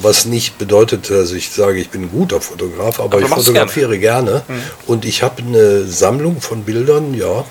[0.02, 2.67] was nicht bedeutet, dass ich sage, ich bin ein guter Fotograf.
[2.70, 4.42] Fotograf, aber, aber ich fotografiere gerne.
[4.46, 4.60] gerne.
[4.60, 4.62] Mhm.
[4.86, 7.26] Und ich habe eine Sammlung von Bildern, ja.
[7.26, 7.44] ja.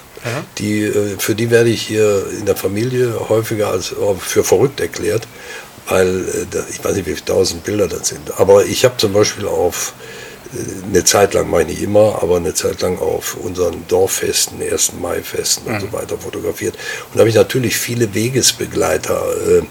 [0.58, 5.28] Die, äh, für die werde ich hier in der Familie häufiger als für verrückt erklärt.
[5.88, 8.40] weil äh, ich weiß nicht, wie viele tausend Bilder das sind.
[8.40, 9.94] Aber ich habe zum Beispiel auf
[10.54, 14.94] äh, eine Zeit lang, meine ich immer, aber eine Zeit lang auf unseren Dorffesten, 1.
[15.02, 16.76] Mai-Festen und so weiter fotografiert.
[16.76, 19.62] Und da habe ich natürlich viele Wegesbegleiter, äh,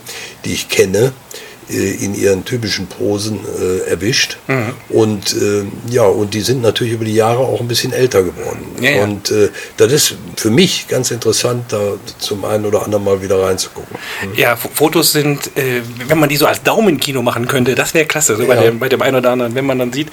[0.45, 1.37] die ich kenne, äh,
[1.69, 4.39] in ihren typischen Posen äh, erwischt.
[4.47, 4.75] Mhm.
[4.89, 8.65] Und äh, ja, und die sind natürlich über die Jahre auch ein bisschen älter geworden.
[8.81, 9.03] Ja, ja.
[9.03, 13.43] Und äh, das ist für mich ganz interessant, da zum einen oder anderen mal wieder
[13.43, 13.97] reinzugucken.
[14.23, 14.39] Mhm.
[14.39, 18.37] Ja, Fotos sind, äh, wenn man die so als Daumenkino machen könnte, das wäre klasse.
[18.37, 18.49] So ja.
[18.49, 20.09] bei, dem, bei dem einen oder anderen, wenn man dann sieht,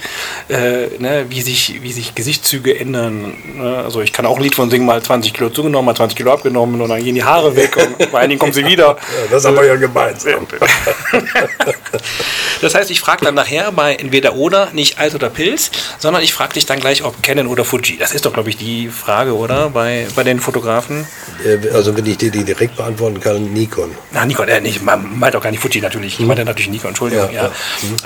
[0.48, 3.34] äh, ne, wie, sich, wie sich Gesichtszüge ändern.
[3.54, 3.76] Ne?
[3.84, 6.32] Also ich kann auch ein Lied von singen, mal 20 Kilo zugenommen, mal 20 Kilo
[6.32, 8.96] abgenommen und dann gehen die Haare weg und bei einigen kommen sie wieder.
[9.30, 10.46] Das haben wir ja gemeinsam.
[12.60, 16.32] das heißt, ich frage dann nachher bei entweder oder, nicht Alt oder Pilz, sondern ich
[16.34, 17.96] frage dich dann gleich, ob Canon oder Fuji.
[17.98, 19.70] Das ist doch, glaube ich, die Frage, oder?
[19.70, 21.06] Bei, bei den Fotografen.
[21.44, 23.90] Äh, also, wenn ich dir die direkt beantworten kann, Nikon.
[24.12, 26.14] Na, Nikon, äh, nicht, man meint auch gar nicht Fuji natürlich.
[26.14, 26.28] Ich mhm.
[26.28, 27.32] meinte natürlich Nikon, Entschuldigung.
[27.32, 27.52] Ja, ja.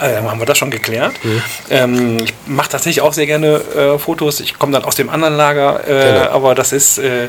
[0.01, 0.19] ja.
[0.19, 1.13] Äh, haben wir das schon geklärt.
[1.23, 1.43] Mhm.
[1.71, 4.41] Ähm, ich mache tatsächlich auch sehr gerne äh, Fotos.
[4.41, 6.31] Ich komme dann aus dem anderen Lager, äh, genau.
[6.31, 7.29] aber das ist, äh,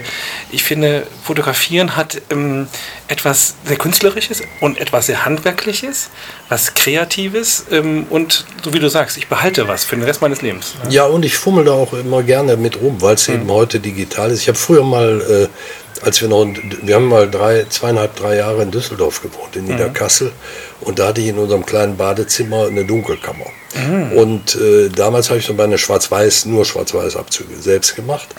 [0.52, 2.68] ich finde, Fotografieren hat ähm,
[3.08, 5.99] etwas sehr Künstlerisches und etwas sehr Handwerkliches,
[6.50, 10.42] was Kreatives ähm, und so wie du sagst, ich behalte was für den Rest meines
[10.42, 10.74] Lebens.
[10.86, 13.36] Ja, ja und ich fummel da auch immer gerne mit rum, weil es mhm.
[13.36, 14.42] eben heute digital ist.
[14.42, 16.46] Ich habe früher mal, äh, als wir noch,
[16.82, 19.72] wir haben mal drei, zweieinhalb, drei Jahre in Düsseldorf gewohnt, in mhm.
[19.72, 20.32] Niederkassel.
[20.82, 23.46] Und da hatte ich in unserem kleinen Badezimmer eine Dunkelkammer.
[23.76, 24.12] Mhm.
[24.14, 28.30] Und äh, damals habe ich so meine Schwarz-Weiß, nur Schwarz-Weiß-Abzüge selbst gemacht.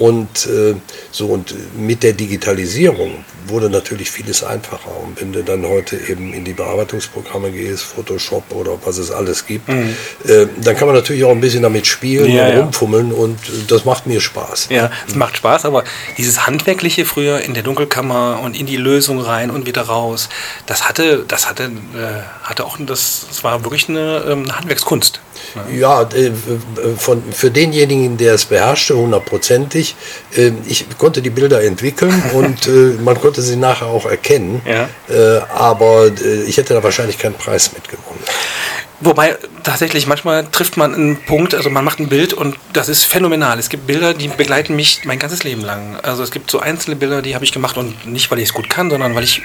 [0.00, 0.76] Und äh,
[1.12, 4.90] so und mit der Digitalisierung wurde natürlich vieles einfacher.
[5.06, 9.44] Und wenn du dann heute eben in die Bearbeitungsprogramme gehst, Photoshop oder was es alles
[9.44, 9.94] gibt, mhm.
[10.24, 12.60] äh, dann kann man natürlich auch ein bisschen damit spielen ja, und ja.
[12.60, 14.68] rumfummeln und das macht mir Spaß.
[14.70, 15.84] Ja, es macht Spaß, aber
[16.16, 20.30] dieses Handwerkliche früher in der Dunkelkammer und in die Lösung rein und wieder raus,
[20.64, 25.20] das hatte, das hatte, äh, hatte auch, das, das war wirklich eine, ähm, eine Handwerkskunst.
[25.74, 26.30] Ja, äh,
[26.96, 29.96] von, für denjenigen, der es beherrschte, hundertprozentig.
[30.36, 34.62] Äh, ich konnte die Bilder entwickeln und äh, man konnte sie nachher auch erkennen.
[34.64, 34.88] Ja.
[35.52, 36.10] Aber
[36.46, 38.22] ich hätte da wahrscheinlich keinen Preis mitgewonnen.
[39.00, 43.04] Wobei tatsächlich manchmal trifft man einen Punkt, also man macht ein Bild und das ist
[43.04, 43.58] phänomenal.
[43.58, 45.96] Es gibt Bilder, die begleiten mich mein ganzes Leben lang.
[46.02, 48.54] Also es gibt so einzelne Bilder, die habe ich gemacht und nicht, weil ich es
[48.54, 49.42] gut kann, sondern weil ich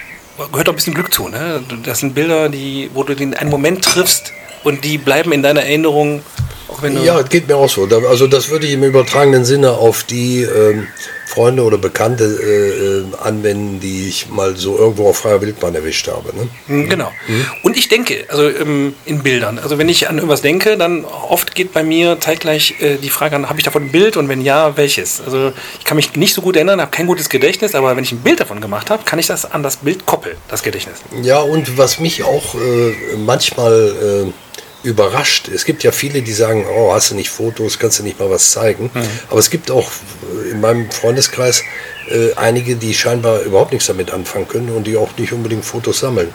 [0.51, 1.29] gehört auch ein bisschen Glück zu.
[1.29, 1.63] Ne?
[1.83, 4.33] Das sind Bilder, die, wo du den einen Moment triffst,
[4.65, 6.21] und die bleiben in deiner Erinnerung,
[6.67, 7.01] auch wenn du.
[7.03, 7.87] Ja, es geht mir auch so.
[8.09, 10.87] Also, das würde ich im übertragenen Sinne auf die ähm,
[11.27, 16.07] Freunde oder Bekannte äh, äh, anwenden, die ich mal so irgendwo auf freier Wildbahn erwischt
[16.07, 16.35] habe.
[16.35, 16.47] Ne?
[16.67, 17.11] Mhm, genau.
[17.27, 17.45] Mhm.
[17.63, 19.59] Und ich denke, also ähm, in Bildern.
[19.59, 23.35] Also, wenn ich an irgendwas denke, dann oft geht bei mir zeitgleich äh, die Frage
[23.35, 25.21] an: habe ich davon ein Bild und wenn ja, welches?
[25.21, 28.11] Also, ich kann mich nicht so gut erinnern, habe kein gutes Gedächtnis, aber wenn ich
[28.11, 30.97] ein Bild davon gemacht habe, kann ich das an das Bild koppeln, das Gedächtnis.
[31.21, 34.31] Ja, und was mich auch äh, manchmal äh,
[34.85, 35.49] überrascht.
[35.49, 38.29] Es gibt ja viele, die sagen, oh, hast du nicht Fotos, kannst du nicht mal
[38.29, 38.91] was zeigen.
[38.93, 39.07] Mhm.
[39.29, 39.89] Aber es gibt auch
[40.51, 41.63] in meinem Freundeskreis
[42.09, 45.99] äh, einige, die scheinbar überhaupt nichts damit anfangen können und die auch nicht unbedingt Fotos
[45.99, 46.29] sammeln.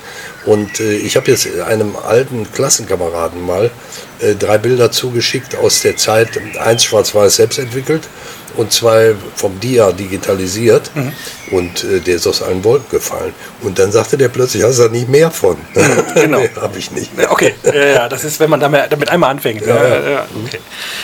[0.45, 3.71] Und äh, ich habe jetzt einem alten Klassenkameraden mal
[4.19, 8.09] äh, drei Bilder zugeschickt aus der Zeit, eins schwarz-weiß selbst entwickelt
[8.57, 11.13] und zwei vom Dia digitalisiert mhm.
[11.51, 13.35] und äh, der ist aus allen Wolken gefallen.
[13.63, 15.57] Und dann sagte der plötzlich, hast du da nicht mehr von?
[15.75, 16.39] Mhm, genau.
[16.41, 17.11] nee, habe ich nicht.
[17.29, 19.65] Okay, ja, das ist, wenn man damit, einmal anfängt.
[19.67, 20.27] Ja, ja.
[20.47, 20.61] Okay.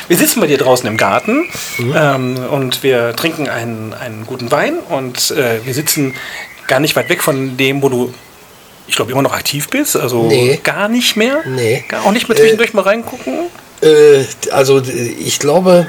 [0.09, 1.94] Wir sitzen bei dir draußen im Garten mhm.
[1.96, 6.14] ähm, und wir trinken einen, einen guten Wein und äh, wir sitzen
[6.66, 8.12] gar nicht weit weg von dem, wo du
[8.88, 9.96] ich glaube, immer noch aktiv bist.
[9.96, 10.61] Also nee.
[10.62, 11.42] gar nicht mehr?
[11.44, 11.85] Nee.
[11.88, 13.48] Gar auch nicht mehr zwischendurch äh, mal reingucken?
[13.82, 15.87] Äh, also ich glaube,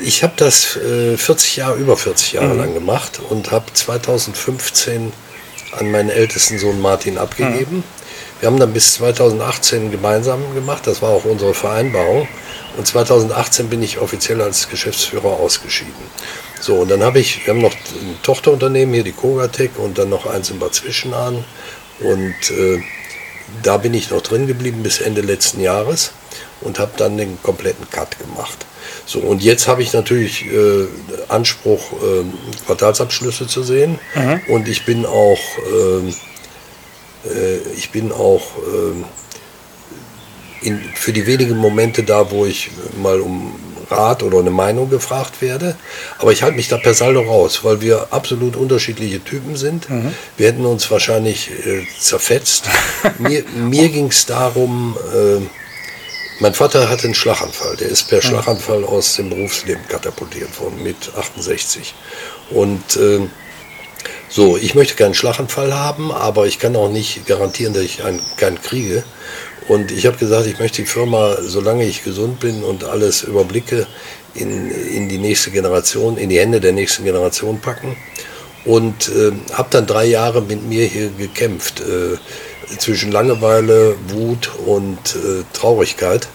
[0.00, 2.58] ich habe das äh, 40 Jahre, über 40 Jahre mhm.
[2.58, 5.12] lang gemacht und habe 2015
[5.78, 7.78] an meinen ältesten Sohn Martin abgegeben.
[7.78, 7.84] Mhm.
[8.40, 12.28] Wir haben dann bis 2018 gemeinsam gemacht, das war auch unsere Vereinbarung.
[12.76, 15.92] Und 2018 bin ich offiziell als Geschäftsführer ausgeschieden.
[16.60, 20.10] So, und dann habe ich, wir haben noch ein Tochterunternehmen hier, die Kogatec, und dann
[20.10, 21.44] noch eins in Bad Zwischenahn.
[22.00, 22.82] Und äh,
[23.62, 26.12] da bin ich noch drin geblieben bis Ende letzten Jahres
[26.60, 28.66] und habe dann den kompletten Cut gemacht.
[29.06, 30.86] So, und jetzt habe ich natürlich äh,
[31.28, 32.24] Anspruch, äh,
[32.66, 33.98] Quartalsabschlüsse zu sehen.
[34.14, 34.40] Mhm.
[34.48, 35.40] Und ich bin auch,
[35.72, 36.14] ähm,
[37.24, 39.04] äh, ich bin auch ähm,
[40.62, 42.70] in, für die wenigen Momente da, wo ich
[43.02, 43.54] mal um
[43.90, 45.76] Rat oder eine Meinung gefragt werde.
[46.18, 49.88] Aber ich halte mich da per Saldo raus, weil wir absolut unterschiedliche Typen sind.
[49.90, 50.14] Mhm.
[50.36, 52.64] Wir hätten uns wahrscheinlich äh, zerfetzt.
[53.18, 55.42] mir mir ging es darum, äh,
[56.40, 57.76] mein Vater hatte einen Schlaganfall.
[57.76, 58.22] Der ist per.
[58.22, 61.94] Schlaganfall aus dem Berufsleben katapultiert worden mit 68.
[62.50, 63.20] Und äh,
[64.28, 68.20] So, ich möchte keinen Schlaganfall haben, aber ich kann auch nicht garantieren, dass ich einen,
[68.36, 69.04] keinen kriege.
[69.68, 73.86] Und ich habe gesagt, ich möchte die Firma, solange ich gesund bin und alles überblicke,
[74.34, 77.96] in, in die nächste Generation, in die Hände der nächsten Generation packen.
[78.64, 82.16] Und äh, habe dann drei Jahre mit mir hier gekämpft, äh,
[82.78, 86.28] zwischen Langeweile, Wut und äh, Traurigkeit.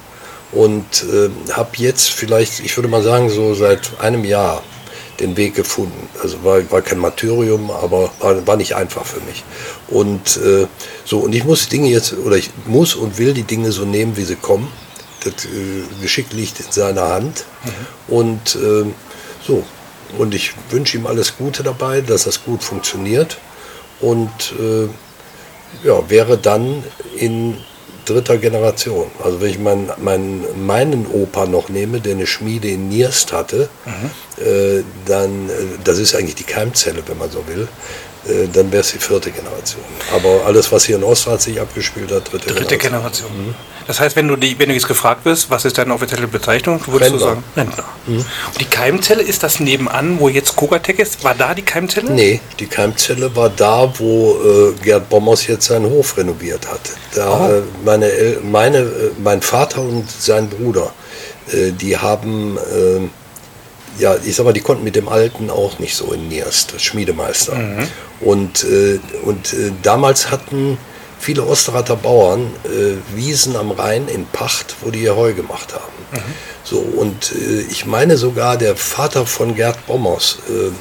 [0.51, 4.63] Und äh, habe jetzt vielleicht, ich würde mal sagen, so seit einem Jahr
[5.19, 6.09] den Weg gefunden.
[6.21, 9.43] Also war, war kein Martyrium, aber war, war nicht einfach für mich.
[9.87, 10.67] Und äh,
[11.05, 14.17] so, und ich muss Dinge jetzt, oder ich muss und will die Dinge so nehmen,
[14.17, 14.71] wie sie kommen.
[15.23, 17.45] Das äh, Geschick liegt in seiner Hand.
[17.63, 18.13] Mhm.
[18.15, 18.85] Und äh,
[19.45, 19.63] so,
[20.17, 23.37] und ich wünsche ihm alles Gute dabei, dass das gut funktioniert.
[23.99, 24.87] Und äh,
[25.83, 26.83] ja, wäre dann
[27.15, 27.57] in
[28.05, 29.11] dritter Generation.
[29.23, 33.69] Also wenn ich mein, mein, meinen Opa noch nehme, der eine Schmiede in Nierst hatte,
[33.85, 34.43] mhm.
[34.43, 35.53] äh, dann, äh,
[35.83, 37.67] das ist eigentlich die Keimzelle, wenn man so will,
[38.53, 39.83] dann wäre es die vierte Generation.
[40.13, 43.29] Aber alles, was hier in Ostrat sich abgespielt hat, dritte, dritte Generation.
[43.29, 43.47] Generation.
[43.47, 43.55] Mhm.
[43.89, 46.79] Das heißt, wenn du, die, wenn du jetzt gefragt wirst, was ist deine offizielle Bezeichnung,
[46.85, 47.17] würdest Rentner.
[47.17, 47.83] du sagen Rentner.
[48.05, 48.17] Mhm.
[48.17, 51.23] Und die Keimzelle ist das nebenan, wo jetzt Kogatec ist?
[51.23, 52.11] War da die Keimzelle?
[52.11, 56.81] Nee, die Keimzelle war da, wo äh, Gerd Bommers jetzt seinen Hof renoviert hat.
[57.15, 57.51] Da, oh.
[57.51, 58.11] äh, meine,
[58.43, 60.93] meine, äh, mein Vater und sein Bruder,
[61.51, 63.07] äh, die haben äh,
[63.99, 67.55] ja, ich sag mal, die konnten mit dem Alten auch nicht so in Nierst, Schmiedemeister.
[67.55, 67.87] Mhm.
[68.21, 70.77] Und, äh, und äh, damals hatten
[71.19, 75.93] viele Osterrater Bauern äh, Wiesen am Rhein in Pacht, wo die ihr Heu gemacht haben.
[76.11, 76.33] Mhm.
[76.63, 80.71] So, und äh, ich meine sogar, der Vater von Gerd Bommers, äh,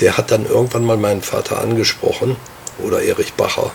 [0.00, 2.36] der hat dann irgendwann mal meinen Vater angesprochen,
[2.82, 3.70] oder Erich Bacher,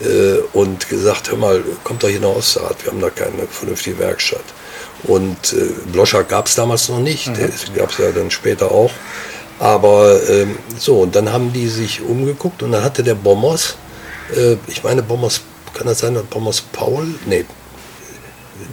[0.00, 3.98] äh, und gesagt, hör mal, kommt doch hier nach Osterrad, wir haben da keine vernünftige
[3.98, 4.44] Werkstatt.
[5.04, 7.34] Und äh, Bloscher gab es damals noch nicht, mhm.
[7.34, 8.90] der gab es ja dann später auch.
[9.58, 13.76] Aber ähm, so, und dann haben die sich umgeguckt und dann hatte der Bommers,
[14.34, 15.42] äh, ich meine Bommers,
[15.74, 17.06] kann das sein, Bommers Paul?
[17.26, 17.44] Nee,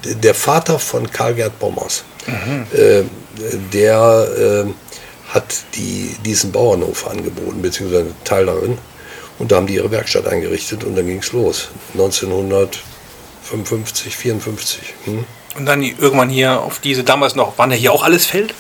[0.03, 2.65] der Vater von Karl-Gerd Bommers, mhm.
[2.73, 3.03] äh,
[3.73, 4.65] der äh,
[5.33, 8.79] hat die, diesen Bauernhof angeboten, beziehungsweise einen Teil darin.
[9.37, 11.69] Und da haben die ihre Werkstatt eingerichtet und dann ging es los.
[11.93, 14.95] 1955, 54.
[15.05, 15.25] Hm?
[15.55, 18.53] Und dann irgendwann hier auf diese, damals noch, waren ja hier auch alles Feld?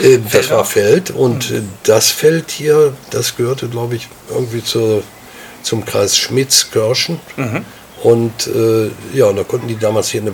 [0.00, 1.68] Äh, das war Feld und mhm.
[1.82, 5.02] das Feld hier, das gehörte, glaube ich, irgendwie zur,
[5.62, 7.20] zum Kreis Schmitz-Görschen.
[7.36, 7.64] Mhm.
[8.02, 10.32] Und äh, ja, da konnten die damals hier, eine,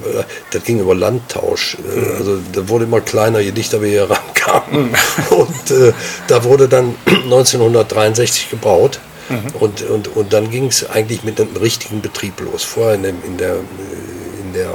[0.51, 1.77] das ging über Landtausch.
[1.77, 2.17] Äh, mhm.
[2.19, 4.91] Also da wurde immer kleiner, je dichter wir hier rankamen.
[4.91, 4.95] Mhm.
[5.37, 5.93] Und äh,
[6.27, 9.01] da wurde dann 1963 gebaut.
[9.29, 9.55] Mhm.
[9.61, 12.65] Und, und, und dann ging es eigentlich mit einem richtigen Betrieb los.
[12.65, 14.75] Vorher in, dem, in der, in der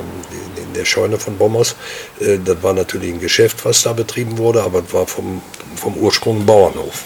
[0.78, 1.76] der Scheune von Bommers.
[2.20, 5.42] Äh, das war natürlich ein Geschäft, was da betrieben wurde, aber es war vom,
[5.76, 7.04] vom Ursprung ein Bauernhof.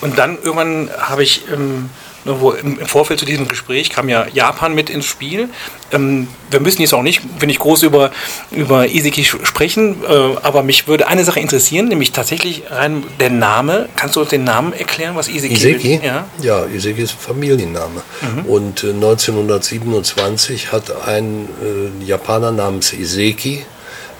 [0.00, 1.90] Und dann irgendwann habe ich ähm,
[2.24, 5.48] wo im, Vorfeld zu diesem Gespräch kam ja Japan mit ins Spiel.
[5.92, 8.10] Ähm, wir müssen jetzt auch nicht, wenn ich groß über,
[8.50, 13.88] über Iseki sprechen, äh, aber mich würde eine Sache interessieren, nämlich tatsächlich rein der Name.
[13.96, 16.00] Kannst du uns den Namen erklären, was Iseki, Iseki?
[16.02, 16.26] Ja.
[16.42, 18.02] ja, Iseki ist Familienname.
[18.20, 18.44] Mhm.
[18.44, 23.64] Und äh, 1927 hat ein äh, Japaner namens Iseki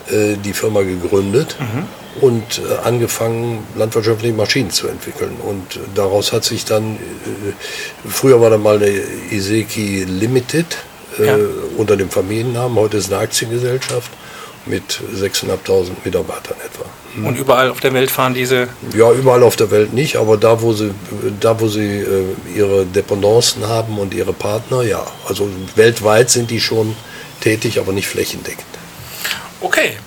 [0.09, 1.55] äh, die Firma gegründet.
[1.59, 5.37] Mhm und äh, angefangen, landwirtschaftliche Maschinen zu entwickeln.
[5.47, 8.89] Und daraus hat sich dann, äh, früher war da mal eine
[9.31, 10.65] Iseki Limited
[11.19, 11.37] äh, ja.
[11.77, 14.11] unter dem Familiennamen, heute ist eine Aktiengesellschaft
[14.65, 16.85] mit 6.500 Mitarbeitern etwa.
[17.15, 17.25] Hm.
[17.25, 18.67] Und überall auf der Welt fahren diese?
[18.95, 20.91] Ja, überall auf der Welt nicht, aber da, wo sie,
[21.39, 25.05] da, wo sie äh, ihre Dependancen haben und ihre Partner, ja.
[25.27, 26.95] Also weltweit sind die schon
[27.41, 28.65] tätig, aber nicht flächendeckend.
[29.61, 29.97] Okay,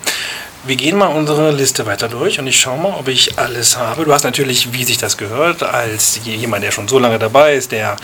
[0.66, 4.04] wir gehen mal unsere Liste weiter durch und ich schaue mal, ob ich alles habe.
[4.04, 7.72] Du hast natürlich, wie sich das gehört, als jemand, der schon so lange dabei ist,
[7.72, 7.96] der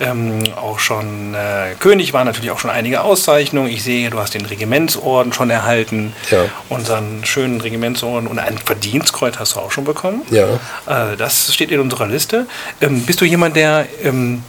[0.00, 3.70] ähm, auch schon äh, König war, natürlich auch schon einige Auszeichnungen.
[3.70, 6.46] Ich sehe, du hast den Regimentsorden schon erhalten, ja.
[6.68, 10.22] unseren schönen Regimentsorden und ein Verdienstkreuz hast du auch schon bekommen.
[10.30, 10.46] Ja.
[10.86, 12.46] Äh, das steht in unserer Liste.
[12.80, 14.42] Ähm, bist du jemand, der ähm,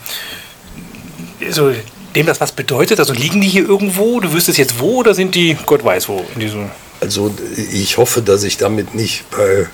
[1.51, 1.71] so
[2.15, 2.99] dem das was bedeutet?
[2.99, 4.19] Also liegen die hier irgendwo?
[4.19, 6.71] Du wüsstest jetzt wo oder sind die, Gott weiß wo, in diesem
[7.09, 9.65] also ich hoffe, dass ich damit nicht bei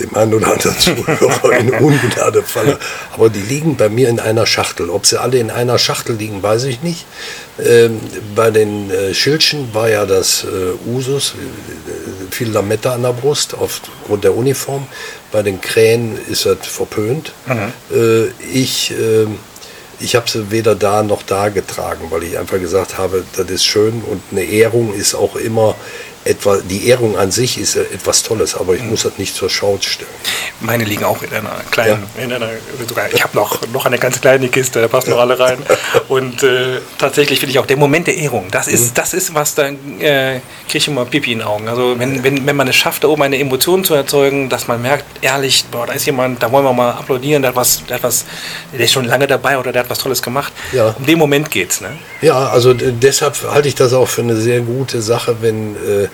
[0.00, 2.78] dem einen oder anderen Zuhörer in Ungnade falle.
[3.12, 4.88] Aber die liegen bei mir in einer Schachtel.
[4.88, 7.04] Ob sie alle in einer Schachtel liegen, weiß ich nicht.
[7.62, 8.00] Ähm,
[8.34, 13.52] bei den äh, Schildchen war ja das äh, Usus, äh, viel Lametta an der Brust
[13.52, 14.86] aufgrund der Uniform.
[15.30, 17.34] Bei den Krähen ist das verpönt.
[17.46, 17.72] Mhm.
[17.94, 18.24] Äh,
[18.54, 19.38] ich ähm,
[20.00, 23.64] ich habe sie weder da noch da getragen, weil ich einfach gesagt habe, das ist
[23.64, 25.76] schön und eine Ehrung ist auch immer
[26.24, 29.78] etwa, die Ehrung an sich ist etwas Tolles, aber ich muss das nicht zur Schau
[29.80, 30.08] stellen.
[30.60, 32.24] Meine liegen auch in einer kleinen, ja.
[32.24, 32.48] in einer,
[32.88, 35.58] sogar, ich habe noch, noch eine ganz kleine Kiste, da passen noch alle rein.
[36.08, 38.94] Und äh, tatsächlich finde ich auch der Moment der Ehrung, das ist, mhm.
[38.94, 41.68] das ist was, da äh, kriege ich immer Pipi in den Augen.
[41.68, 44.80] Also wenn, wenn, wenn man es schafft, da oben eine Emotion zu erzeugen, dass man
[44.80, 47.96] merkt, ehrlich, boah, da ist jemand, da wollen wir mal applaudieren, der hat was, der,
[47.96, 48.24] hat was,
[48.72, 50.52] der ist schon lange dabei oder der hat was Tolles gemacht.
[50.72, 50.94] Ja.
[50.98, 51.80] Um den Moment geht es.
[51.80, 51.90] Ne?
[52.22, 56.08] Ja, also deshalb halte ich das auch für eine sehr gute Sache, wenn äh, äh,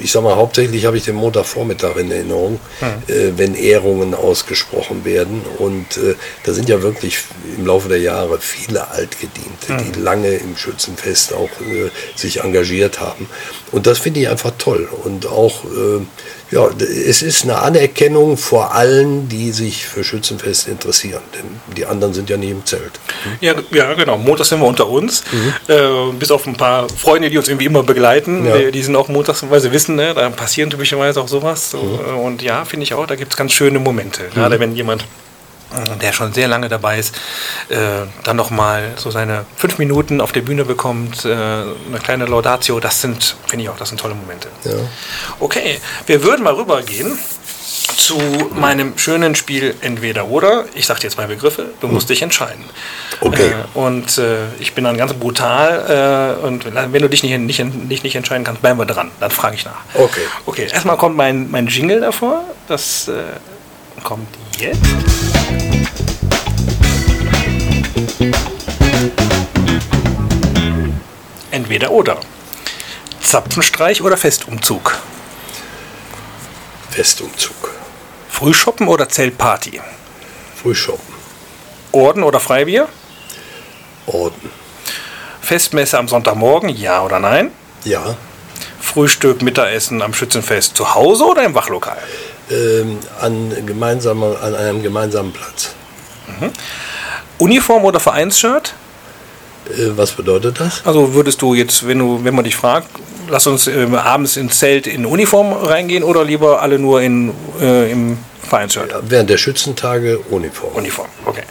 [0.00, 3.38] ich sag mal, hauptsächlich habe ich den Montagvormittag in Erinnerung, mhm.
[3.38, 5.42] wenn Ehrungen ausgesprochen werden.
[5.58, 7.20] Und äh, da sind ja wirklich
[7.56, 9.92] im Laufe der Jahre viele Altgediente, mhm.
[9.92, 13.26] die lange im Schützenfest auch äh, sich engagiert haben.
[13.72, 14.88] Und das finde ich einfach toll.
[15.04, 16.00] Und auch äh,
[16.50, 21.22] ja, es ist eine Anerkennung vor allen, die sich für Schützenfest interessieren.
[21.34, 23.00] Denn die anderen sind ja nie im Zelt.
[23.24, 23.30] Mhm.
[23.40, 24.16] Ja, ja, genau.
[24.16, 25.24] Montag sind wir unter uns.
[25.32, 25.52] Mhm.
[25.66, 28.46] Äh, bis auf ein paar Freunde, die uns irgendwie immer begleiten.
[28.46, 28.56] Ja.
[28.56, 31.72] Die, die, sind auch montags, weil sie wissen, ne, da passieren typischerweise auch sowas.
[31.72, 32.18] So, mhm.
[32.18, 34.22] Und ja, finde ich auch, da gibt es ganz schöne Momente.
[34.32, 34.60] Gerade mhm.
[34.60, 35.04] wenn jemand
[36.00, 37.16] der schon sehr lange dabei ist,
[37.68, 42.80] äh, dann nochmal so seine fünf Minuten auf der Bühne bekommt, äh, eine kleine Laudatio,
[42.80, 44.48] das sind, finde ich auch, das sind tolle Momente.
[44.64, 44.74] Ja.
[45.40, 47.18] Okay, wir würden mal rübergehen
[47.96, 48.18] zu
[48.54, 50.66] meinem schönen Spiel Entweder oder.
[50.74, 52.64] Ich sage dir zwei Begriffe, du musst dich entscheiden.
[53.20, 53.50] Okay.
[53.50, 57.58] Äh, und äh, ich bin dann ganz brutal äh, und wenn du dich nicht, nicht,
[57.88, 59.10] nicht, nicht entscheiden kannst, bleiben wir dran.
[59.20, 59.80] Dann frage ich nach.
[59.94, 60.20] Okay.
[60.46, 62.44] Okay, erstmal kommt mein, mein Jingle davor.
[62.68, 63.22] Das äh,
[64.02, 64.80] kommt jetzt.
[71.50, 72.18] Entweder oder.
[73.20, 74.98] Zapfenstreich oder Festumzug?
[76.90, 77.70] Festumzug.
[78.28, 79.80] Frühshoppen oder Zeltparty?
[80.54, 81.14] Frühshoppen.
[81.92, 82.88] Orden oder Freibier?
[84.06, 84.50] Orden.
[85.40, 87.50] Festmesse am Sonntagmorgen, ja oder nein?
[87.84, 88.16] Ja.
[88.80, 92.02] Frühstück, Mittagessen am Schützenfest zu Hause oder im Wachlokal?
[92.50, 95.74] Ähm, an, gemeinsamer, an einem gemeinsamen Platz.
[96.28, 96.50] Mhm.
[97.38, 98.74] Uniform oder Vereinsshirt?
[99.68, 100.84] Äh, was bedeutet das?
[100.84, 102.88] Also würdest du jetzt, wenn du, wenn man dich fragt,
[103.28, 107.90] lass uns äh, abends ins Zelt in Uniform reingehen oder lieber alle nur in, äh,
[107.90, 108.90] im Vereinsshirt?
[108.90, 110.72] Ja, während der Schützentage Uniform.
[110.74, 111.42] Uniform, okay.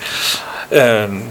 [0.71, 1.23] Ähm,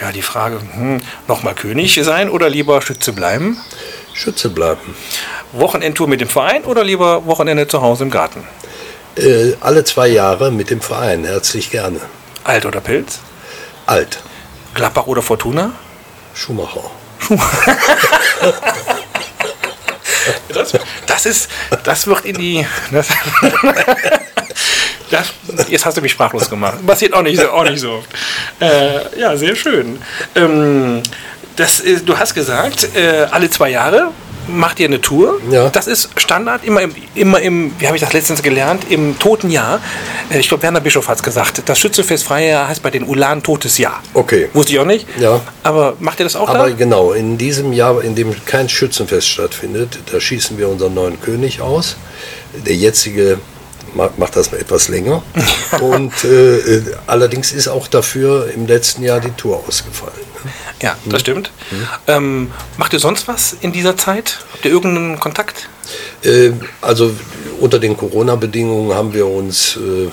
[0.00, 3.58] ja, die Frage, hm, nochmal König sein oder lieber Schütze bleiben?
[4.12, 4.94] Schütze bleiben.
[5.52, 8.44] Wochenendtour mit dem Verein oder lieber Wochenende zu Hause im Garten?
[9.20, 12.00] Äh, alle zwei Jahre mit dem Verein, herzlich gerne.
[12.42, 13.18] Alt oder Pilz?
[13.84, 14.18] Alt.
[14.74, 15.72] Gladbach oder Fortuna?
[16.34, 16.90] Schumacher.
[17.18, 17.76] Schumacher.
[20.54, 20.72] das,
[21.06, 21.50] das, ist,
[21.84, 22.66] das wird in die.
[22.90, 23.08] Das,
[25.10, 25.34] das,
[25.68, 26.86] jetzt hast du mich sprachlos gemacht.
[26.86, 28.08] Passiert auch nicht so, auch nicht so oft.
[28.58, 30.00] Äh, ja, sehr schön.
[30.34, 31.02] Ähm,
[31.56, 34.12] das, du hast gesagt, äh, alle zwei Jahre
[34.54, 35.40] macht ihr eine Tour.
[35.50, 35.68] Ja.
[35.70, 39.50] Das ist Standard, immer im, immer im, wie habe ich das letztens gelernt, im toten
[39.50, 39.80] Jahr.
[40.30, 41.62] Äh, ich glaube, Werner Bischof hat es gesagt.
[41.66, 44.02] Das Schützefest Freie heißt bei den Ulan totes Jahr.
[44.14, 44.48] Okay.
[44.52, 45.06] Wusste ich auch nicht.
[45.18, 45.40] Ja.
[45.62, 46.74] Aber macht ihr das auch Aber da?
[46.74, 51.60] genau, in diesem Jahr, in dem kein Schützenfest stattfindet, da schießen wir unseren neuen König
[51.60, 51.96] aus.
[52.66, 53.38] Der jetzige
[53.94, 55.22] macht das etwas länger.
[55.80, 60.29] Und äh, äh, allerdings ist auch dafür im letzten Jahr die Tour ausgefallen.
[60.80, 61.20] Ja, das hm.
[61.20, 61.50] stimmt.
[61.70, 61.86] Hm.
[62.06, 64.40] Ähm, macht ihr sonst was in dieser Zeit?
[64.52, 65.68] Habt ihr irgendeinen Kontakt?
[66.22, 67.12] Äh, also
[67.60, 70.08] unter den Corona-Bedingungen haben wir uns, äh,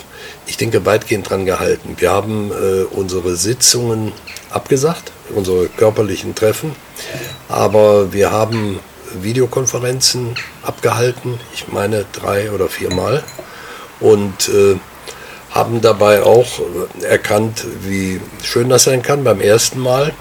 [0.46, 1.96] ich denke, weitgehend dran gehalten.
[1.98, 4.12] Wir haben äh, unsere Sitzungen
[4.50, 6.76] abgesagt, unsere körperlichen Treffen,
[7.50, 8.80] aber wir haben
[9.22, 13.24] Videokonferenzen abgehalten, ich meine drei oder viermal.
[14.00, 14.76] Und äh,
[15.58, 16.60] haben dabei auch
[17.02, 20.14] erkannt, wie schön das sein kann beim ersten Mal.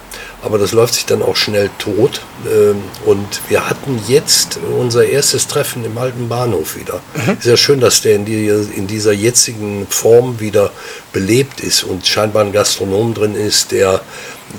[0.42, 2.22] Aber das läuft sich dann auch schnell tot.
[2.46, 7.00] Ähm, und wir hatten jetzt unser erstes Treffen im alten Bahnhof wieder.
[7.14, 7.36] Mhm.
[7.40, 10.70] Sehr schön, dass der in, die, in dieser jetzigen Form wieder
[11.12, 14.00] belebt ist und scheinbar ein Gastronom drin ist, der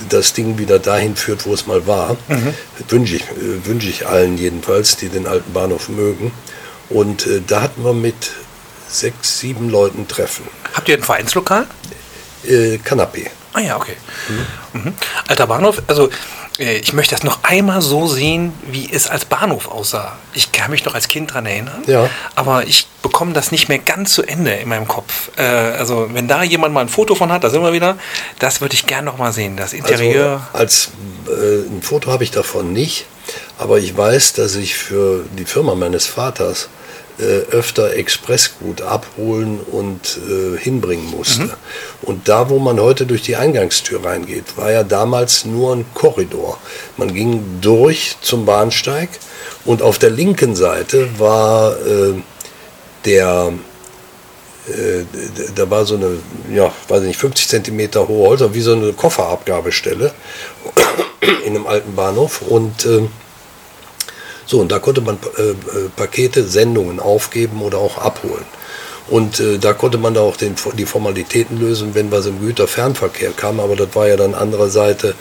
[0.09, 2.17] das Ding wieder dahin führt, wo es mal war.
[2.27, 2.53] Mhm.
[2.89, 6.31] Wünsche ich, äh, wünsch ich allen jedenfalls, die den alten Bahnhof mögen.
[6.89, 8.31] Und äh, da hatten wir mit
[8.87, 10.47] sechs, sieben Leuten treffen.
[10.73, 11.67] Habt ihr ein Vereinslokal?
[12.45, 13.27] Äh, Kanapé.
[13.53, 13.95] Ah ja, okay.
[14.29, 14.81] Mhm.
[14.81, 14.93] Mhm.
[15.27, 16.09] Alter Bahnhof, also
[16.59, 20.17] äh, ich möchte das noch einmal so sehen, wie es als Bahnhof aussah.
[20.33, 22.09] Ich kann mich noch als Kind daran erinnern, ja.
[22.35, 25.31] aber ich bekomme das nicht mehr ganz zu Ende in meinem Kopf.
[25.37, 27.97] Äh, also wenn da jemand mal ein Foto von hat, da sind wir wieder,
[28.39, 30.47] das würde ich gerne noch mal sehen, das Interieur.
[30.53, 30.89] Also, als
[31.27, 33.05] äh, ein Foto habe ich davon nicht,
[33.57, 36.69] aber ich weiß, dass ich für die Firma meines Vaters
[37.19, 41.43] äh, öfter Expressgut abholen und äh, hinbringen musste.
[41.43, 41.51] Mhm.
[42.03, 46.59] Und da, wo man heute durch die Eingangstür reingeht, war ja damals nur ein Korridor.
[46.95, 49.09] Man ging durch zum Bahnsteig
[49.65, 52.13] Und auf der linken Seite war äh,
[53.03, 53.51] der,
[54.67, 55.03] äh,
[55.55, 56.19] da war so eine,
[56.53, 60.13] ja, weiß ich nicht, 50 Zentimeter hohe Holzer, wie so eine Kofferabgabestelle
[61.45, 62.43] in einem alten Bahnhof.
[62.43, 63.07] Und äh,
[64.47, 65.55] so, und da konnte man äh, äh,
[65.95, 68.45] Pakete, Sendungen aufgeben oder auch abholen.
[69.09, 73.31] Und äh, da konnte man da auch den, die Formalitäten lösen, wenn was im Güterfernverkehr
[73.31, 73.59] kam.
[73.59, 75.13] Aber das war ja dann andere Seite,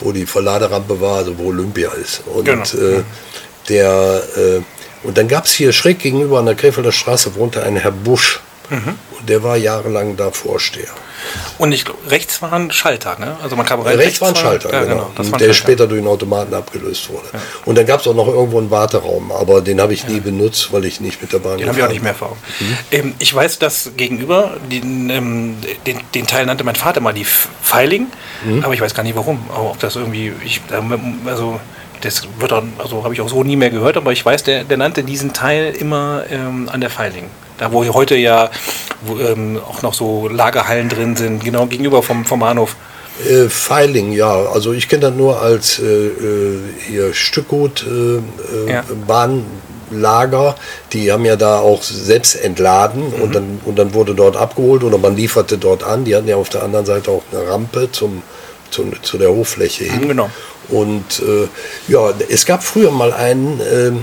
[0.00, 2.22] wo die Verladerampe war, also wo Olympia ist.
[2.32, 2.62] Und genau.
[2.62, 3.02] äh,
[3.68, 4.60] der äh,
[5.04, 8.40] und dann gab es hier schräg gegenüber an der Krefelder Straße wohnte ein Herr Busch.
[8.70, 8.98] Mhm.
[9.18, 10.90] Und der war jahrelang da Vorsteher.
[11.58, 13.36] Und ich glaube, rechts war ein Schalter, ne?
[13.42, 13.96] Also man kam rein.
[13.96, 15.10] Rechts, rechts war ein Schalter, ja, genau.
[15.16, 17.26] genau der später durch einen Automaten abgelöst wurde.
[17.32, 17.40] Ja.
[17.64, 20.10] Und dann gab es auch noch irgendwo einen Warteraum, aber den habe ich ja.
[20.10, 22.36] nie benutzt, weil ich nicht mit der Bahn Den habe ich auch nicht mehr vor.
[22.60, 22.76] Mhm.
[22.90, 25.56] Ähm, ich weiß, dass gegenüber, den, ähm,
[25.86, 28.08] den, den, Teil nannte mein Vater mal die Feiling,
[28.44, 28.64] mhm.
[28.64, 29.46] aber ich weiß gar nicht warum.
[29.50, 30.60] Aber ob das irgendwie, ich,
[31.26, 31.60] also
[32.00, 34.64] das wird dann, also habe ich auch so nie mehr gehört, aber ich weiß, der,
[34.64, 37.30] der nannte diesen Teil immer ähm, an der Feiling.
[37.58, 38.50] Da wo heute ja
[39.06, 42.76] wo, ähm, auch noch so Lagerhallen drin sind, genau gegenüber vom, vom Bahnhof.
[43.28, 44.32] Äh, Feiling, ja.
[44.32, 48.84] Also ich kenne das nur als äh, äh hier Stückgut, äh, äh, ja.
[49.06, 50.56] Bahnlager.
[50.92, 53.22] Die haben ja da auch selbst entladen mhm.
[53.22, 56.04] und, dann, und dann wurde dort abgeholt oder man lieferte dort an.
[56.04, 58.22] Die hatten ja auf der anderen Seite auch eine Rampe zum,
[58.70, 60.02] zum zu der Hochfläche hin.
[60.02, 60.30] Mhm, genau.
[60.68, 61.46] Und äh,
[61.92, 64.00] ja, es gab früher mal einen ähm, äh,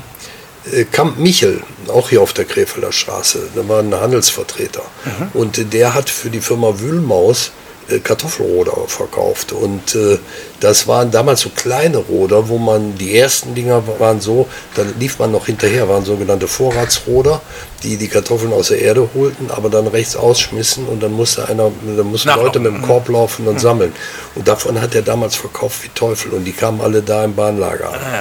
[0.91, 4.83] Kamp Michel, auch hier auf der Krefelder Straße, da war ein Handelsvertreter.
[5.05, 5.27] Mhm.
[5.33, 7.51] Und der hat für die Firma Wühlmaus
[7.89, 9.51] äh, Kartoffelroder verkauft.
[9.51, 10.17] Und äh,
[10.61, 15.17] das waren damals so kleine Roder, wo man, die ersten Dinger waren so, da lief
[15.17, 17.41] man noch hinterher, waren sogenannte Vorratsroder,
[17.81, 21.71] die die Kartoffeln aus der Erde holten, aber dann rechts ausschmissen und dann musste einer,
[21.97, 23.59] dann mussten Leute mit dem Korb laufen und mhm.
[23.59, 23.93] sammeln.
[24.35, 27.89] Und davon hat er damals verkauft wie Teufel und die kamen alle da im Bahnlager
[27.89, 27.99] an.
[27.99, 28.15] Ah,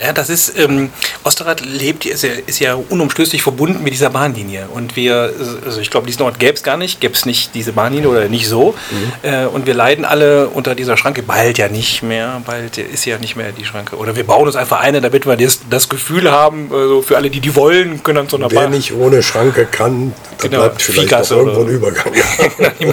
[0.00, 0.06] ja.
[0.06, 0.12] ja.
[0.12, 0.90] das ist, ähm,
[1.24, 4.68] Osterrad lebt, ist ja, ist ja unumstößlich verbunden mit dieser Bahnlinie.
[4.72, 5.32] Und wir,
[5.64, 8.28] also ich glaube, diesen Ort gäbe es gar nicht, gäbe es nicht diese Bahnlinie oder
[8.28, 8.76] nicht so.
[8.90, 9.28] Mhm.
[9.28, 13.18] Äh, und wir leiden alle unter dieser Schranke, bald ja nicht mehr, bald ist ja
[13.18, 13.96] nicht mehr die Schranke.
[13.96, 17.30] Oder wir bauen uns einfach eine, damit wir das, das Gefühl haben, also für alle,
[17.30, 20.12] die die wollen, können dann so einer Wer nicht ohne Schranke kann,
[20.44, 22.12] da genau, bleibt vielleicht Viehgasse irgendwo ein Übergang.
[22.80, 22.92] die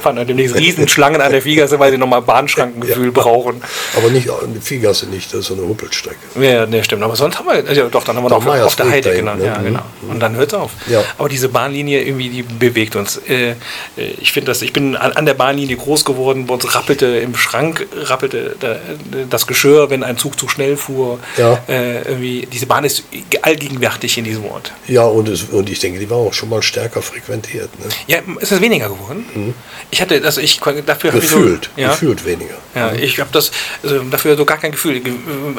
[0.00, 3.10] fahren dann demnächst Riesenschlangen an der Viehgasse, weil sie nochmal Bahnschrankengefühl ja.
[3.10, 3.62] brauchen.
[3.96, 6.40] Aber nicht die Viehgasse nicht, das ist so eine Huppelstrecke.
[6.40, 7.02] Ja, ne, stimmt.
[7.02, 9.40] Aber sonst haben wir, ja, doch, dann haben wir doch, noch auf der Heide genannt.
[9.40, 9.46] Ne?
[9.46, 9.64] Ja, mhm.
[9.64, 9.82] genau.
[10.08, 10.72] Und dann hört es auf.
[10.88, 11.02] Ja.
[11.18, 13.20] Aber diese Bahnlinie irgendwie, die bewegt uns.
[13.28, 13.54] Äh,
[13.96, 17.86] ich finde das, ich bin an der Bahnlinie groß geworden, bei uns rappelte im Schrank,
[17.94, 18.56] rappelte
[19.28, 21.18] das Geschirr, wenn ein Zug zu schnell fuhr.
[21.36, 21.58] Ja.
[21.68, 23.04] Äh, irgendwie, diese Bahn ist
[23.42, 24.72] allgegenwärtig in diesem Ort.
[24.86, 27.70] Ja, und, es, und ich denke, die war auch schon mal stärker frequentiert.
[27.78, 27.86] Ne?
[28.06, 29.24] Ja, ist es weniger geworden?
[29.34, 29.54] Mhm.
[29.90, 32.54] Ich hatte das, ich dafür gefühlt, so, ja, gefühlt weniger.
[32.74, 32.98] Ja, mhm.
[32.98, 35.00] ich habe das also dafür so gar kein Gefühl.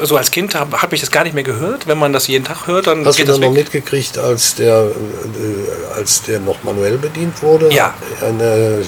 [0.02, 1.86] So als Kind habe hab ich das gar nicht mehr gehört.
[1.86, 4.84] Wenn man das jeden Tag hört, dann Hast geht du das noch mitgekriegt, als der,
[4.84, 7.72] äh, als der noch manuell bedient wurde?
[7.72, 7.94] Ja.
[8.20, 8.80] Ein äh,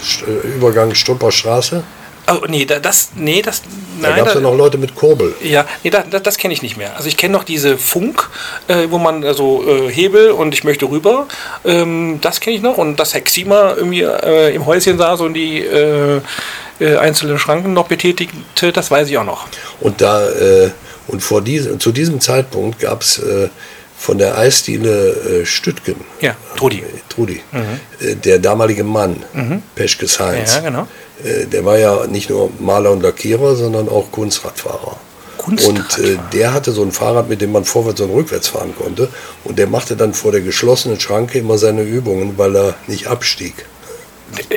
[0.55, 1.83] Übergang Strupper Straße?
[2.29, 3.63] Oh, nee, das, nee, das,
[4.01, 4.11] nein.
[4.11, 5.35] Da gab es ja noch Leute mit Kurbel.
[5.43, 6.97] Ja, nee, da, das, das kenne ich nicht mehr.
[6.97, 8.29] Also ich kenne noch diese Funk,
[8.67, 11.27] äh, wo man also äh, Hebel und ich möchte rüber.
[11.65, 15.35] Ähm, das kenne ich noch und dass Herr Xima irgendwie äh, im Häuschen saß und
[15.35, 16.21] die äh,
[16.81, 19.47] äh, einzelnen Schranken noch betätigte, das weiß ich auch noch.
[19.81, 20.71] Und da, äh,
[21.07, 23.23] und vor diesem, zu diesem Zeitpunkt gab es
[23.99, 25.97] von der Eisdiele äh, Stüttgen.
[26.21, 26.83] Ja, Trudi.
[27.09, 27.41] Trudi.
[27.53, 28.21] Mhm.
[28.23, 29.63] der damalige Mann, mhm.
[29.75, 30.55] Peschkes Heinz.
[30.55, 30.87] Ja, genau
[31.25, 34.99] äh, der war ja nicht nur Maler und Lackierer, sondern auch Kunstradfahrer.
[35.47, 39.09] Und äh, der hatte so ein Fahrrad, mit dem man vorwärts und rückwärts fahren konnte.
[39.45, 43.55] Und der machte dann vor der geschlossenen Schranke immer seine Übungen, weil er nicht abstieg.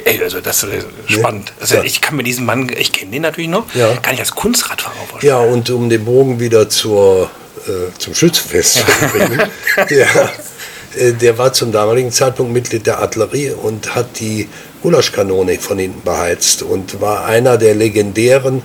[0.04, 1.54] Ey, also das ist spannend.
[1.60, 1.84] Also ja.
[1.84, 3.96] Ich kann mir diesen Mann, ich kenne den natürlich noch, ja.
[3.98, 5.32] kann ich als Kunstradfahrer vorstellen.
[5.32, 7.30] Ja, und um den Bogen wieder zur,
[7.70, 9.42] äh, zum Schützenfest zu bringen,
[9.90, 10.08] der,
[10.98, 14.50] äh, der war zum damaligen Zeitpunkt Mitglied der Artillerie und hat die
[14.82, 18.62] Gulaschkanone von hinten beheizt und war einer der legendären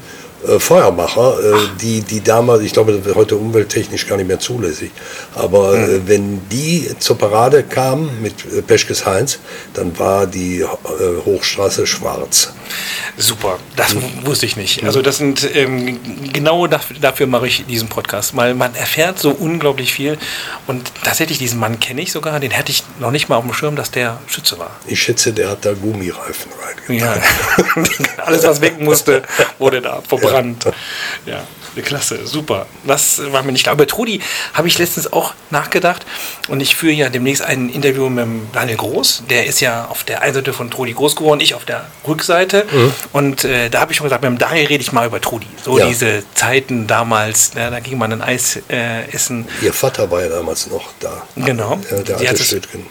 [0.46, 4.38] äh, Feuermacher, äh, die, die damals, ich glaube, das wird heute umwelttechnisch gar nicht mehr
[4.38, 4.90] zulässig,
[5.34, 5.84] aber mhm.
[5.84, 9.38] äh, wenn die zur Parade kamen mit äh, Peschkes Heinz,
[9.74, 10.66] dann war die äh,
[11.24, 12.52] Hochstraße schwarz.
[13.16, 14.02] Super, das mhm.
[14.24, 14.84] wusste ich nicht.
[14.84, 16.00] Also das sind ähm,
[16.32, 20.18] genau dafür, dafür, mache ich diesen Podcast, weil man erfährt so unglaublich viel
[20.66, 23.54] und tatsächlich diesen Mann kenne ich sogar, den hätte ich noch nicht mal auf dem
[23.54, 24.70] Schirm, dass der Schütze war.
[24.86, 26.50] Ich schätze, der hat da Gummireifen
[26.88, 27.22] reingetan.
[28.16, 29.22] Ja, alles was weg musste,
[29.58, 30.02] wurde da
[30.34, 30.66] verbrannt.
[31.26, 31.44] Ja.
[31.82, 32.66] Klasse, super.
[32.84, 33.74] Das war mir nicht klar.
[33.74, 34.20] Über Trudi
[34.52, 36.06] habe ich letztens auch nachgedacht
[36.48, 39.24] und ich führe ja demnächst ein Interview mit Daniel Groß.
[39.28, 42.66] Der ist ja auf der einen Seite von Trudi groß geworden, ich auf der Rückseite.
[42.70, 42.92] Mhm.
[43.12, 45.48] Und äh, da habe ich schon gesagt, mit dem Daniel rede ich mal über Trudi.
[45.64, 45.86] So ja.
[45.86, 49.46] diese Zeiten damals, ja, da ging man ein Eis äh, essen.
[49.60, 51.26] Ihr Vater war ja damals noch da.
[51.36, 51.80] Genau.
[51.90, 52.86] Ja, der alte Stüttgen.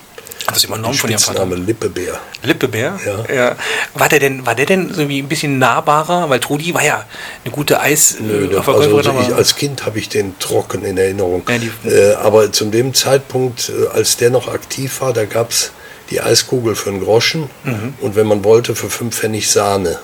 [0.48, 1.46] Das übernommen von Vater?
[1.46, 2.20] Lippebär.
[2.42, 3.00] Lippebär?
[3.06, 3.34] Ja.
[3.34, 3.56] ja.
[3.94, 6.30] War der denn, war der denn irgendwie ein bisschen nahbarer?
[6.30, 7.06] Weil Trudi war ja
[7.44, 8.18] eine gute Eis.
[8.20, 11.44] Nö, äh, also ich, als Kind habe ich den trocken in Erinnerung.
[11.48, 15.72] Ja, äh, aber zu dem Zeitpunkt, äh, als der noch aktiv war, da gab es
[16.10, 17.94] die Eiskugel für einen Groschen mhm.
[18.02, 20.00] und wenn man wollte, für fünf Pfennig Sahne.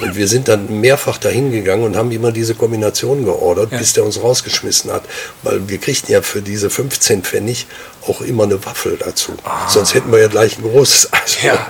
[0.00, 3.78] Und wir sind dann mehrfach dahin gegangen und haben immer diese Kombination geordert, ja.
[3.78, 5.04] bis der uns rausgeschmissen hat.
[5.42, 7.66] Weil wir kriegten ja für diese 15 Pfennig
[8.06, 9.32] auch immer eine Waffel dazu.
[9.44, 9.68] Ah.
[9.68, 11.66] Sonst hätten wir ja gleich ein großes Eis ja.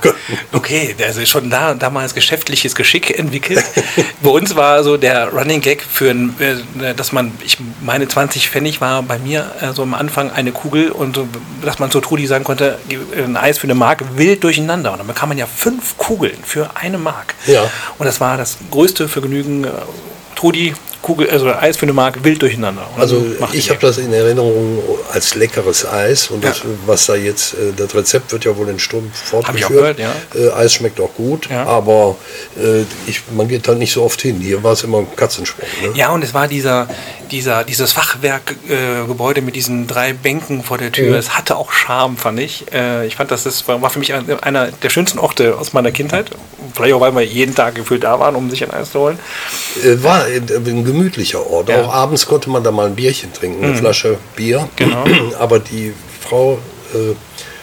[0.53, 3.65] Okay, also schon da damals geschäftliches Geschick entwickelt.
[4.23, 8.81] bei uns war so der Running Gag für, äh, dass man, ich meine 20 Pfennig
[8.81, 11.19] war bei mir äh, so am Anfang eine Kugel und
[11.63, 12.79] dass man so Trudi sagen konnte,
[13.17, 14.93] ein Eis für eine Mark wild durcheinander.
[14.93, 17.35] Und dann bekam man ja fünf Kugeln für eine Mark.
[17.47, 17.71] Ja.
[17.99, 19.65] Und das war das größte Vergnügen.
[19.65, 19.69] Äh,
[20.37, 22.87] Trudi Kugel, also Eis für eine Mark wild durcheinander.
[22.99, 24.79] Also ich habe das in Erinnerung
[25.13, 26.51] als leckeres Eis und ja.
[26.51, 29.97] das, was da jetzt, äh, das Rezept wird ja wohl in Sturm fortgeführt.
[29.97, 30.13] Gehört, ja.
[30.35, 31.65] Äh, Eis schmeckt auch gut, ja.
[31.65, 32.17] aber
[32.57, 34.41] äh, ich, man geht halt nicht so oft hin.
[34.41, 35.67] Hier war es immer ein Katzensprung.
[35.83, 35.93] Ne?
[35.95, 36.89] Ja, und es war dieser,
[37.31, 41.11] dieser, dieses Fachwerkgebäude äh, mit diesen drei Bänken vor der Tür.
[41.11, 41.15] Mhm.
[41.15, 42.73] Es hatte auch Charme, fand ich.
[42.73, 46.31] Äh, ich fand, das ist, war für mich einer der schönsten Orte aus meiner Kindheit.
[46.75, 49.19] Vielleicht auch, weil wir jeden Tag gefühlt da waren, um sich ein Eis zu holen.
[49.83, 51.69] Äh, war ein gemütlicher Ort.
[51.69, 51.83] Ja.
[51.83, 53.79] Auch abends konnte man da mal ein Bierchen trinken, eine mhm.
[53.79, 54.69] Flasche Bier.
[54.77, 55.05] Genau.
[55.39, 56.59] Aber die Frau
[56.95, 57.15] äh,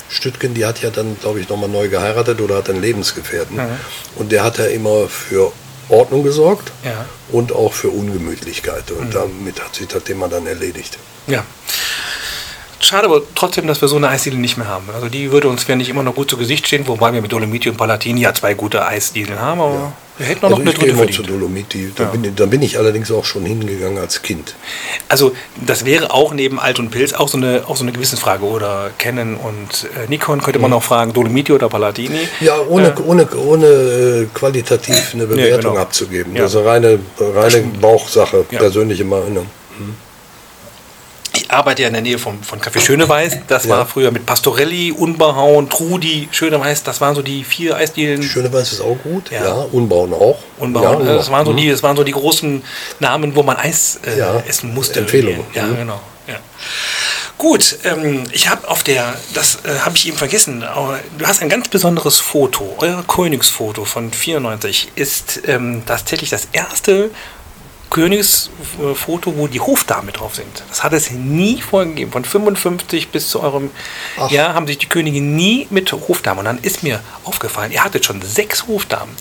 [0.09, 3.57] Stüttgen, die hat ja dann, glaube ich, nochmal neu geheiratet oder hat einen Lebensgefährten.
[3.57, 3.79] Mhm.
[4.15, 5.51] Und der hat ja immer für
[5.89, 7.05] Ordnung gesorgt ja.
[7.31, 8.91] und auch für Ungemütlichkeit.
[8.91, 9.11] Und mhm.
[9.11, 10.97] damit hat sich das Thema dann erledigt.
[11.27, 11.43] Ja.
[12.79, 14.89] Schade aber trotzdem, dass wir so eine Eisdiele nicht mehr haben.
[14.93, 17.31] Also die würde uns, wenn nicht immer noch gut zu Gesicht stehen, wobei wir mit
[17.31, 19.93] Dolomiti und Palatini ja zwei gute Eisdielen haben, aber ja.
[20.19, 21.15] wir hätten auch also noch eine dritte verdient.
[21.15, 21.91] zu Dolomiti.
[21.95, 22.09] Da, ja.
[22.09, 24.55] bin, da, bin, ich allerdings auch schon hingegangen als Kind.
[25.09, 28.45] Also das wäre auch neben Alt und Pilz auch so eine, auch so eine Gewissensfrage.
[28.45, 30.77] Oder Canon und äh, Nikon könnte man mhm.
[30.77, 32.19] auch fragen, Dolomiti oder Palatini.
[32.41, 35.77] Ja, ohne, äh, ohne, ohne äh, qualitativ eine Bewertung nee, genau.
[35.77, 36.35] abzugeben.
[36.35, 36.43] Ja.
[36.43, 39.47] Also reine, reine Bauchsache, persönliche Meinung.
[39.79, 40.06] Mhm
[41.37, 43.39] ich arbeite ja in der Nähe vom, von Café Schöneweiß.
[43.47, 43.71] Das ja.
[43.71, 46.83] war früher mit Pastorelli, Unbehauen, Trudi, Schöneweiß.
[46.83, 48.23] Das waren so die vier Eisdielen.
[48.23, 49.31] Schöneweiß ist auch gut.
[49.31, 50.39] Ja, ja Unbauen auch.
[50.57, 51.57] Unbauen, ja, das, waren so mhm.
[51.57, 52.63] die, das waren so die großen
[52.99, 54.99] Namen, wo man Eis äh, essen musste.
[54.99, 55.45] Empfehlung.
[55.53, 55.77] Ja, mhm.
[55.77, 56.01] genau.
[56.27, 56.35] Ja.
[57.37, 60.65] Gut, ähm, ich habe auf der, das äh, habe ich eben vergessen,
[61.17, 62.75] du hast ein ganz besonderes Foto.
[62.79, 67.11] Euer Königsfoto von 94 ist ähm, tatsächlich das erste
[67.89, 70.63] Königsfoto, wo die Hofdamen drauf sind.
[70.69, 72.11] Das hat es nie vorher gegeben.
[72.11, 73.71] Von 55 bis zu eurem
[74.17, 74.29] Ach.
[74.29, 76.39] Jahr haben sich die Könige nie mit Hofdamen.
[76.39, 79.15] Und dann ist mir aufgefallen, ihr hattet schon sechs Hofdamen.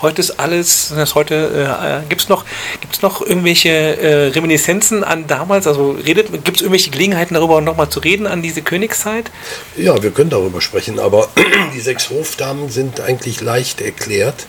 [0.00, 2.44] Heute ist alles, das heute äh, gibt es noch,
[2.80, 5.66] gibt's noch irgendwelche äh, Reminiszenzen an damals?
[5.66, 9.30] Also gibt es irgendwelche Gelegenheiten darüber nochmal zu reden an diese Königszeit?
[9.76, 11.28] Ja, wir können darüber sprechen, aber
[11.74, 14.46] die sechs Hofdamen sind eigentlich leicht erklärt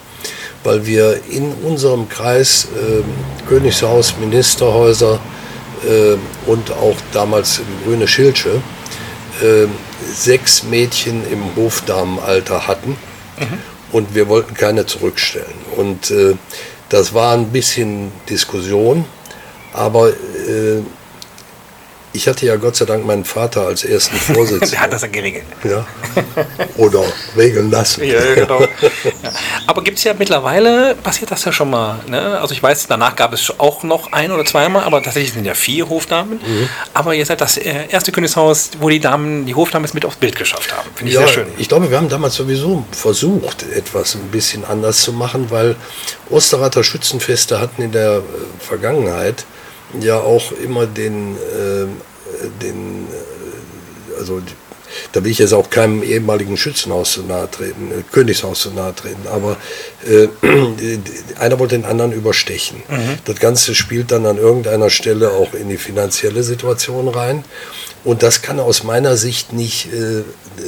[0.64, 3.04] weil wir in unserem Kreis äh,
[3.48, 5.20] Königshaus, Ministerhäuser
[5.88, 6.16] äh,
[6.50, 8.62] und auch damals Grüne Schildsche
[9.42, 9.68] äh,
[10.14, 12.92] sechs Mädchen im Hofdamenalter hatten
[13.40, 13.58] mhm.
[13.92, 15.54] und wir wollten keine zurückstellen.
[15.76, 16.36] Und äh,
[16.90, 19.06] das war ein bisschen Diskussion,
[19.74, 20.82] aber äh,
[22.14, 24.70] ich hatte ja Gott sei Dank meinen Vater als ersten Vorsitzenden.
[24.70, 25.46] Der hat das ja geregelt.
[25.64, 25.86] Ja.
[26.78, 27.04] Oder
[27.36, 28.04] regeln lassen.
[28.04, 28.62] Ja, genau.
[29.22, 29.32] Ja.
[29.68, 32.00] Aber gibt es ja mittlerweile, passiert das ja schon mal.
[32.08, 32.40] Ne?
[32.40, 35.54] Also ich weiß, danach gab es auch noch ein oder zweimal, aber tatsächlich sind ja
[35.54, 36.34] vier Hofdamen.
[36.34, 36.70] Mhm.
[36.94, 40.18] Aber ihr seid das äh, erste Königshaus, wo die Damen, die Hofdamen es mit aufs
[40.18, 40.90] Bild geschafft haben.
[40.96, 41.48] Finde ich ja, sehr schön.
[41.58, 45.76] Ich glaube, wir haben damals sowieso versucht, etwas ein bisschen anders zu machen, weil
[46.30, 48.22] Osterrather Schützenfeste hatten in der äh,
[48.60, 49.46] Vergangenheit
[50.02, 51.88] ja auch immer den, äh,
[52.62, 53.08] den
[54.18, 54.42] also
[55.12, 58.94] da will ich jetzt auch keinem ehemaligen Schützenhaus zu nahe treten, äh, Königshaus zu nahe
[58.96, 59.58] treten, aber
[60.08, 60.28] äh,
[61.40, 62.84] einer wollte den anderen überstechen.
[62.88, 63.18] Mhm.
[63.26, 67.44] Das Ganze spielt dann an irgendeiner Stelle auch in die finanzielle Situation rein.
[68.04, 70.24] Und das kann aus meiner Sicht nicht, äh,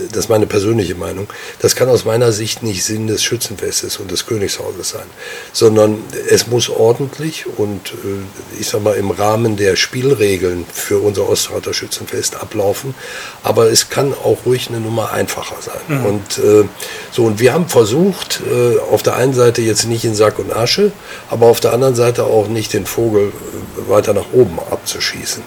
[0.09, 1.27] das ist meine persönliche Meinung,
[1.59, 5.05] das kann aus meiner Sicht nicht Sinn des Schützenfestes und des Königshauses sein,
[5.53, 11.29] sondern es muss ordentlich und äh, ich sag mal im Rahmen der Spielregeln für unser
[11.29, 12.95] Osterrater Schützenfest ablaufen.
[13.43, 15.99] Aber es kann auch ruhig eine Nummer einfacher sein.
[15.99, 16.05] Mhm.
[16.05, 16.67] Und äh,
[17.11, 20.55] so, und wir haben versucht, äh, auf der einen Seite jetzt nicht in Sack und
[20.55, 20.91] Asche,
[21.29, 25.43] aber auf der anderen Seite auch nicht den Vogel äh, weiter nach oben abzuschießen,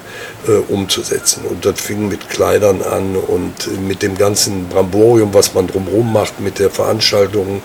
[0.47, 1.45] äh, umzusetzen.
[1.49, 4.28] Und das fing mit Kleidern an und mit dem ganzen
[4.69, 7.63] Bramborium, was man drumherum macht, mit der Veranstaltung,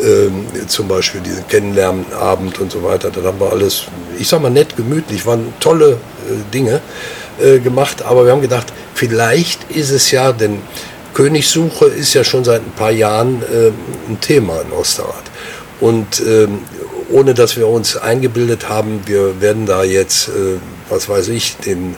[0.00, 3.10] äh, zum Beispiel diesen Kennenlernabend und so weiter.
[3.10, 3.84] Das haben wir alles,
[4.18, 6.80] ich sag mal, nett, gemütlich, waren tolle äh, Dinge
[7.40, 10.60] äh, gemacht, aber wir haben gedacht, vielleicht ist es ja, denn
[11.14, 13.68] Königssuche ist ja schon seit ein paar Jahren äh,
[14.10, 15.24] ein Thema in Osterrad.
[15.80, 16.60] Und ähm,
[17.10, 20.58] ohne dass wir uns eingebildet haben, wir werden da jetzt, äh,
[20.88, 21.94] was weiß ich, den ähm,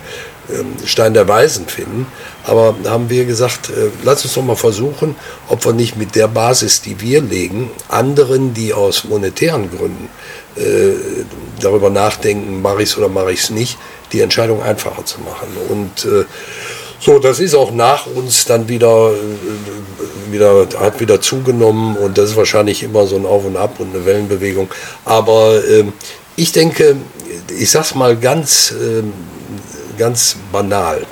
[0.84, 2.06] Stein der Weisen finden.
[2.44, 5.14] Aber haben wir gesagt, äh, lass uns doch mal versuchen,
[5.48, 10.08] ob wir nicht mit der Basis, die wir legen, anderen, die aus monetären Gründen
[10.56, 11.24] äh,
[11.60, 13.78] darüber nachdenken, mache ich es oder mache ich es nicht,
[14.12, 15.48] die Entscheidung einfacher zu machen.
[15.68, 16.24] Und äh,
[17.00, 19.12] so, das ist auch nach uns dann wieder,
[20.30, 23.94] wieder, hat wieder zugenommen und das ist wahrscheinlich immer so ein Auf und Ab und
[23.94, 24.68] eine Wellenbewegung.
[25.04, 25.84] Aber äh,
[26.34, 26.96] ich denke,
[27.56, 29.02] ich sag's mal ganz, äh,
[29.98, 31.06] ganz banal.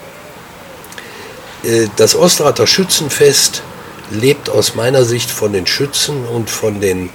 [1.62, 3.62] Äh, das Ostrater Schützenfest
[4.10, 7.10] lebt aus meiner Sicht von den Schützen und von den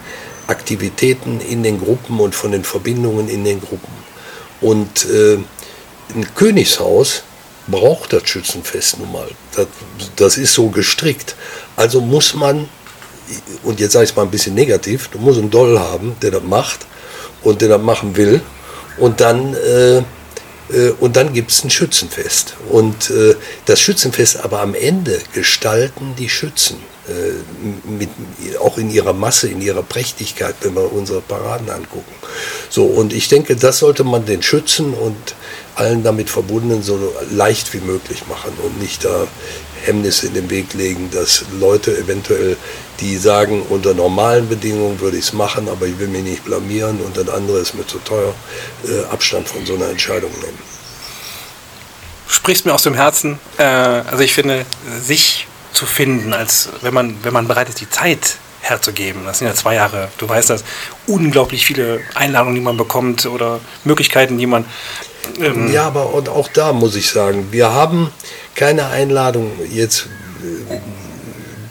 [0.48, 3.94] Aktivitäten in den Gruppen und von den Verbindungen in den Gruppen.
[4.60, 5.38] Und äh,
[6.14, 7.24] ein Königshaus
[7.68, 9.28] braucht das Schützenfest nun mal.
[9.56, 9.68] Das,
[10.16, 11.36] das ist so gestrickt.
[11.76, 12.68] Also muss man,
[13.64, 16.32] und jetzt sage ich es mal ein bisschen negativ, du musst einen Doll haben, der
[16.32, 16.86] das macht
[17.44, 18.42] und der das machen will.
[18.98, 20.04] Und dann, äh,
[21.00, 22.56] und dann gibt es ein Schützenfest.
[22.70, 26.78] Und äh, das Schützenfest aber am Ende gestalten die Schützen.
[27.08, 28.10] Äh, mit,
[28.60, 32.14] auch in ihrer Masse, in ihrer Prächtigkeit, wenn wir unsere Paraden angucken.
[32.70, 35.16] So, und ich denke, das sollte man den Schützen und
[35.76, 39.28] allen damit verbundenen so leicht wie möglich machen und nicht da
[39.84, 42.56] Hemmnisse in den Weg legen, dass Leute eventuell,
[43.02, 47.02] die sagen, unter normalen Bedingungen würde ich es machen, aber ich will mich nicht blamieren
[47.02, 48.34] und das andere ist mir zu teuer,
[48.86, 50.60] äh, Abstand von so einer Entscheidung nehmen.
[52.28, 53.40] Sprichst mir aus dem Herzen.
[53.58, 54.66] Äh, also ich finde,
[55.02, 59.26] sich zu finden, als wenn man, wenn man bereit ist, die Zeit herzugeben.
[59.26, 60.10] Das sind ja zwei Jahre.
[60.18, 60.64] Du weißt das.
[61.08, 64.66] Unglaublich viele Einladungen, die man bekommt oder Möglichkeiten, die man
[65.40, 68.12] ähm ja, aber und auch da muss ich sagen, wir haben
[68.56, 70.08] keine Einladung jetzt
[70.44, 70.80] äh,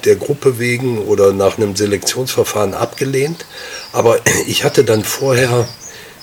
[0.04, 3.46] der Gruppe wegen oder nach einem Selektionsverfahren abgelehnt.
[3.92, 5.68] Aber ich hatte dann vorher,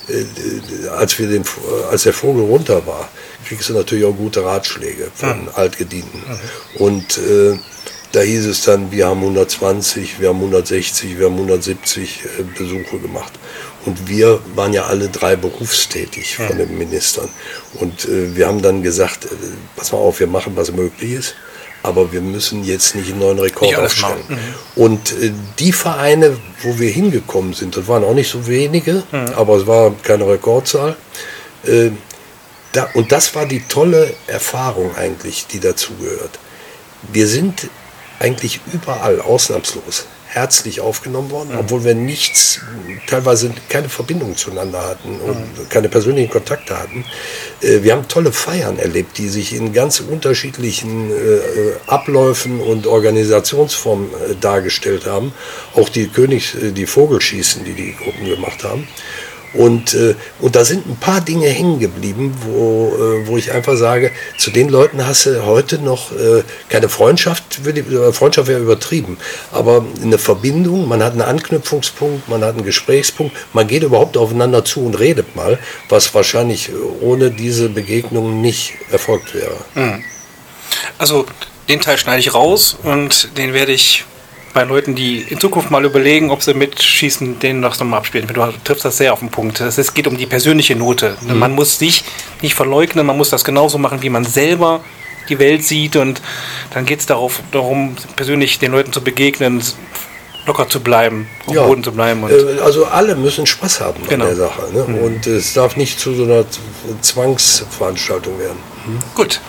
[0.07, 1.43] äh, als, wir den,
[1.89, 3.09] als der Vogel runter war,
[3.45, 5.49] kriegst du natürlich auch gute Ratschläge von.
[5.53, 6.21] Altgedienten.
[6.75, 7.57] Und äh,
[8.13, 12.99] da hieß es dann, wir haben 120, wir haben 160, wir haben 170 äh, Besuche
[12.99, 13.33] gemacht.
[13.85, 17.29] Und wir waren ja alle drei berufstätig von den Ministern.
[17.75, 19.29] Und äh, wir haben dann gesagt, äh,
[19.75, 21.35] pass mal auf, wir machen, was möglich ist.
[21.87, 24.23] Aber wir müssen jetzt nicht einen neuen Rekord aufstellen.
[24.27, 24.37] Mhm.
[24.75, 29.33] Und äh, die Vereine, wo wir hingekommen sind, das waren auch nicht so wenige, mhm.
[29.35, 30.97] aber es war keine Rekordzahl.
[31.63, 31.91] Äh,
[32.73, 36.39] da, und das war die tolle Erfahrung eigentlich, die dazugehört.
[37.13, 37.69] Wir sind
[38.19, 40.05] eigentlich überall ausnahmslos
[40.37, 41.59] herzlich aufgenommen worden, mhm.
[41.59, 42.61] obwohl wir nichts,
[43.07, 45.69] teilweise keine Verbindung zueinander hatten und mhm.
[45.69, 47.05] keine persönlichen Kontakte hatten.
[47.61, 51.13] Äh, wir haben tolle Feiern erlebt, die sich in ganz unterschiedlichen äh,
[51.87, 55.33] Abläufen und Organisationsformen äh, dargestellt haben.
[55.75, 58.87] Auch die Königs, die Vogelschießen, die die Gruppen gemacht haben.
[59.57, 63.75] Und, äh, und da sind ein paar Dinge hängen geblieben, wo, äh, wo ich einfach
[63.75, 69.17] sage, zu den Leuten hast du heute noch äh, keine Freundschaft, würde, Freundschaft wäre übertrieben,
[69.51, 74.63] aber eine Verbindung, man hat einen Anknüpfungspunkt, man hat einen Gesprächspunkt, man geht überhaupt aufeinander
[74.63, 75.57] zu und redet mal,
[75.89, 76.69] was wahrscheinlich
[77.01, 79.57] ohne diese Begegnung nicht erfolgt wäre.
[79.73, 80.03] Mhm.
[80.99, 81.25] Also
[81.67, 84.05] den Teil schneide ich raus und den werde ich
[84.53, 88.27] bei Leuten, die in Zukunft mal überlegen, ob sie mitschießen, den noch mal abspielen.
[88.27, 89.59] Du triffst das sehr auf den Punkt.
[89.59, 91.17] Es geht um die persönliche Note.
[91.21, 91.39] Mhm.
[91.39, 92.03] Man muss sich
[92.41, 94.81] nicht verleugnen, man muss das genauso machen, wie man selber
[95.29, 96.21] die Welt sieht und
[96.73, 99.61] dann geht es darum, persönlich den Leuten zu begegnen,
[100.45, 102.23] locker zu bleiben, auf ja, Boden zu bleiben.
[102.29, 104.25] Äh, also alle müssen Spaß haben genau.
[104.25, 104.61] an der Sache.
[104.73, 104.85] Ne?
[104.87, 104.97] Mhm.
[104.99, 106.45] Und es darf nicht zu so einer
[107.01, 108.57] Zwangsveranstaltung werden.
[108.85, 108.99] Mhm.
[109.13, 109.41] Gut.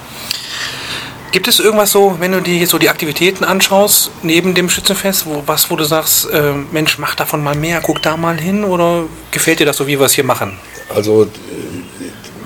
[1.31, 5.43] Gibt es irgendwas so, wenn du dir so die Aktivitäten anschaust, neben dem Schützenfest, wo,
[5.47, 9.05] was, wo du sagst, äh, Mensch, mach davon mal mehr, guck da mal hin oder
[9.31, 10.59] gefällt dir das so, wie wir es hier machen?
[10.95, 11.29] Also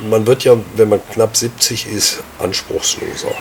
[0.09, 3.33] man wird ja, wenn man knapp 70 ist, anspruchsloser.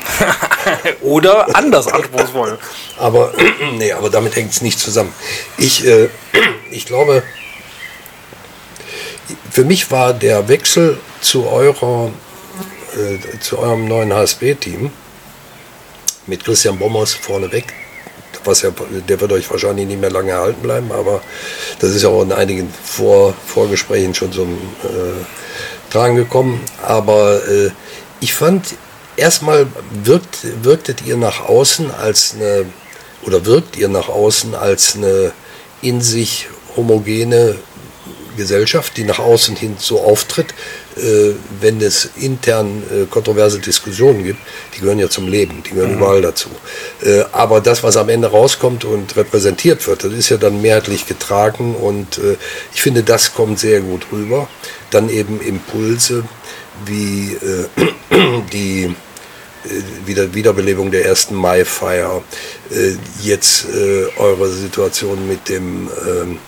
[1.01, 2.59] Oder anders anspruchsvoll.
[2.99, 3.33] aber,
[3.77, 5.11] nee, aber damit hängt es nicht zusammen.
[5.57, 6.09] Ich, äh,
[6.69, 7.23] ich glaube,
[9.49, 12.11] für mich war der Wechsel zu eurer,
[12.95, 14.91] äh, zu eurem neuen HSB-Team
[16.27, 17.73] mit Christian Bommers vorneweg,
[18.43, 18.71] was ja,
[19.07, 21.21] der wird euch wahrscheinlich nicht mehr lange erhalten bleiben, aber
[21.79, 25.23] das ist ja auch in einigen Vor Vorgesprächen schon so äh,
[25.91, 26.61] dran gekommen.
[26.81, 27.71] Aber äh,
[28.19, 28.75] ich fand,
[29.15, 29.67] erstmal
[30.03, 32.65] wirkt, wirktet ihr nach außen als eine,
[33.23, 35.31] oder wirkt ihr nach außen als eine
[35.81, 37.55] in sich homogene
[38.37, 40.53] Gesellschaft, die nach außen hin so auftritt,
[41.61, 44.39] wenn es intern äh, kontroverse Diskussionen gibt,
[44.75, 45.97] die gehören ja zum Leben, die gehören mhm.
[45.97, 46.49] überall dazu.
[47.01, 51.05] Äh, aber das, was am Ende rauskommt und repräsentiert wird, das ist ja dann mehrheitlich
[51.05, 52.35] getragen und äh,
[52.73, 54.47] ich finde, das kommt sehr gut rüber.
[54.89, 56.25] Dann eben Impulse
[56.85, 59.69] wie äh, die äh,
[60.05, 62.23] wieder Wiederbelebung der ersten Mai-Feier,
[63.21, 63.65] jetzt
[64.15, 66.39] eure Situation mit dem ähm,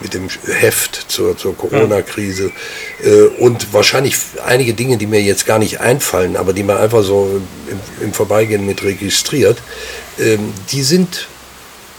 [0.00, 2.52] mit dem Heft zur, zur Corona-Krise
[3.02, 7.02] äh, und wahrscheinlich einige Dinge, die mir jetzt gar nicht einfallen, aber die man einfach
[7.02, 7.40] so
[7.70, 9.58] im, im Vorbeigehen mit registriert,
[10.18, 11.28] ähm, die sind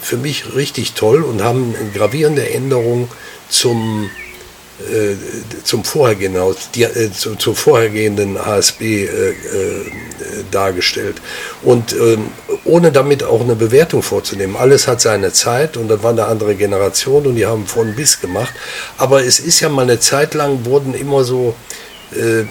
[0.02, 3.08] für mich richtig toll und haben gravierende Änderungen
[3.50, 4.10] zum
[4.90, 5.16] äh,
[5.64, 9.36] zum vorhergehenden, die, äh, zu, zur vorhergehenden HSB äh, äh,
[10.50, 11.22] dargestellt.
[11.62, 12.30] Und ähm,
[12.72, 14.56] ohne damit auch eine Bewertung vorzunehmen.
[14.56, 18.22] Alles hat seine Zeit und das war eine andere Generation und die haben von bis
[18.22, 18.54] gemacht.
[18.98, 21.54] Aber es ist ja mal eine Zeit lang, wurden immer so
[22.16, 22.46] äh,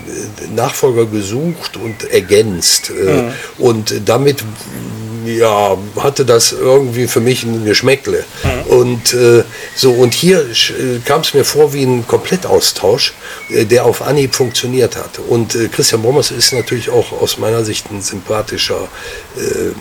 [0.54, 2.90] Nachfolger gesucht und ergänzt.
[2.90, 3.32] Mhm.
[3.56, 4.44] Und damit
[5.24, 8.24] ja, hatte das irgendwie für mich ein Geschmäckle.
[8.44, 8.59] Mhm.
[8.80, 9.44] Und äh,
[9.76, 13.12] so, und hier äh, kam es mir vor wie ein Komplettaustausch,
[13.50, 15.18] äh, der auf Anhieb funktioniert hat.
[15.28, 18.88] Und äh, Christian Bommers ist natürlich auch aus meiner Sicht ein sympathischer
[19.36, 19.74] äh, äh,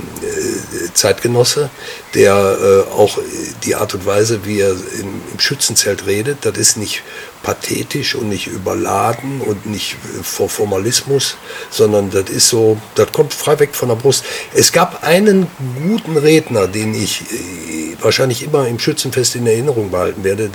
[0.94, 1.70] Zeitgenosse,
[2.14, 3.20] der auch
[3.64, 7.04] die Art und Weise, wie er im, im Schützenzelt redet, das ist nicht
[7.44, 11.38] pathetisch und nicht überladen und nicht vor Formalismus,
[11.70, 14.24] sondern das ist so, das kommt frei weg von der Brust.
[14.54, 15.48] Es gab einen
[15.82, 20.50] guten Redner, den ich äh, wahrscheinlich immer im Schützenfest in Erinnerung behalten werde,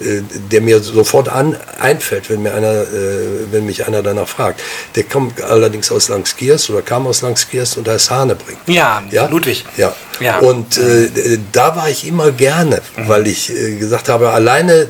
[0.00, 2.86] äh, äh, der mir sofort an, einfällt, wenn, mir einer,
[3.50, 4.60] wenn mich einer danach fragt.
[4.94, 8.56] Der kommt allerdings aus Langskiers oder kam aus Langskiers und heißt Hanebring.
[8.66, 9.26] Ja, ja?
[9.26, 9.64] Ludwig.
[9.76, 9.94] Ja.
[10.20, 10.38] ja.
[10.38, 13.08] Und äh, da war ich immer gerne, mhm.
[13.08, 14.88] weil ich äh, gesagt habe, alleine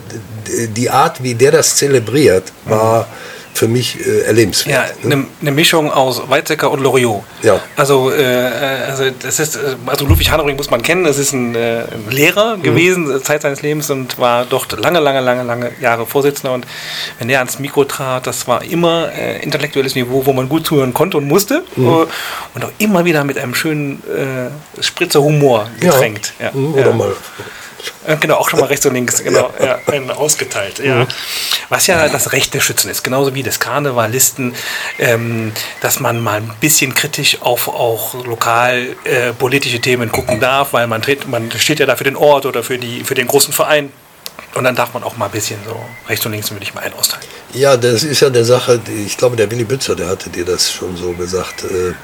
[0.68, 3.06] die Art, wie der das zelebriert, war.
[3.54, 4.74] Für mich äh, erlebenswert.
[4.74, 7.22] Ja, eine ne Mischung aus Weizsäcker und Loriot.
[7.42, 7.60] Ja.
[7.76, 11.54] Also, äh, also das ist, äh, also Ludwig Hanering muss man kennen, das ist ein,
[11.54, 12.62] äh, ein Lehrer mhm.
[12.64, 16.66] gewesen, Zeit seines Lebens und war dort lange, lange, lange, lange Jahre Vorsitzender und
[17.20, 20.92] wenn der ans Mikro trat, das war immer äh, intellektuelles Niveau, wo man gut zuhören
[20.92, 22.08] konnte und musste mhm.
[22.54, 26.34] und auch immer wieder mit einem schönen äh, Spritzer Humor getränkt.
[26.40, 26.46] Ja.
[26.46, 26.50] ja.
[26.54, 26.92] Mhm, oder ja.
[26.92, 27.14] mal äh,
[28.20, 29.78] genau, auch schon mal rechts und links, genau, ja.
[29.92, 30.78] ja ausgeteilt.
[30.78, 30.96] Ja.
[30.96, 31.06] Mhm.
[31.68, 34.54] Was ja das Recht der Schützen ist, genauso wie des Karnevalisten,
[34.98, 40.72] ähm, dass man mal ein bisschen kritisch auf auch lokal äh, politische Themen gucken darf,
[40.72, 43.26] weil man, tritt, man steht ja da für den Ort oder für, die, für den
[43.26, 43.92] großen Verein.
[44.54, 45.76] Und dann darf man auch mal ein bisschen so
[46.08, 47.24] rechts und links würde ich mal einen austeilen.
[47.54, 50.72] Ja, das ist ja der Sache, ich glaube, der Willy Bützer, der hatte dir das
[50.72, 51.64] schon so gesagt.
[51.64, 51.94] Äh,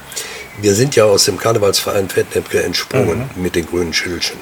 [0.59, 3.41] wir sind ja aus dem Karnevalsverein Fettnäpke entsprungen mhm.
[3.41, 4.39] mit den grünen Schildchen.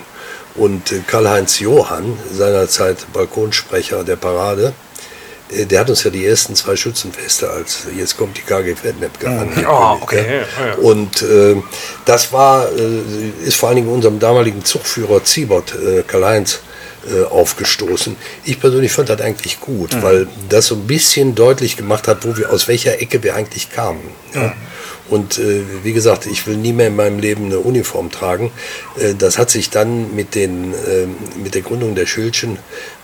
[0.55, 4.73] Und äh, Karl-Heinz Johann, seinerzeit Balkonsprecher der Parade,
[5.51, 9.27] äh, der hat uns ja die ersten zwei Schützenfeste als jetzt kommt die KG Fettnäpke
[9.27, 9.49] an.
[9.67, 10.41] Oh, okay.
[10.59, 10.75] Ja.
[10.75, 11.55] Und äh,
[12.05, 16.59] das war, äh, ist vor allen Dingen unserem damaligen Zugführer Ziebert, äh, Karl-Heinz,
[17.09, 18.17] äh, aufgestoßen.
[18.43, 20.03] Ich persönlich fand das eigentlich gut, mhm.
[20.03, 23.71] weil das so ein bisschen deutlich gemacht hat, wo wir aus welcher Ecke wir eigentlich
[23.71, 24.01] kamen.
[24.33, 24.41] Ja.
[24.41, 24.53] Mhm.
[25.09, 28.51] Und äh, wie gesagt, ich will nie mehr in meinem Leben eine Uniform tragen.
[28.97, 31.07] Äh, das hat sich dann mit, den, äh,
[31.41, 32.59] mit der Gründung der Schildchen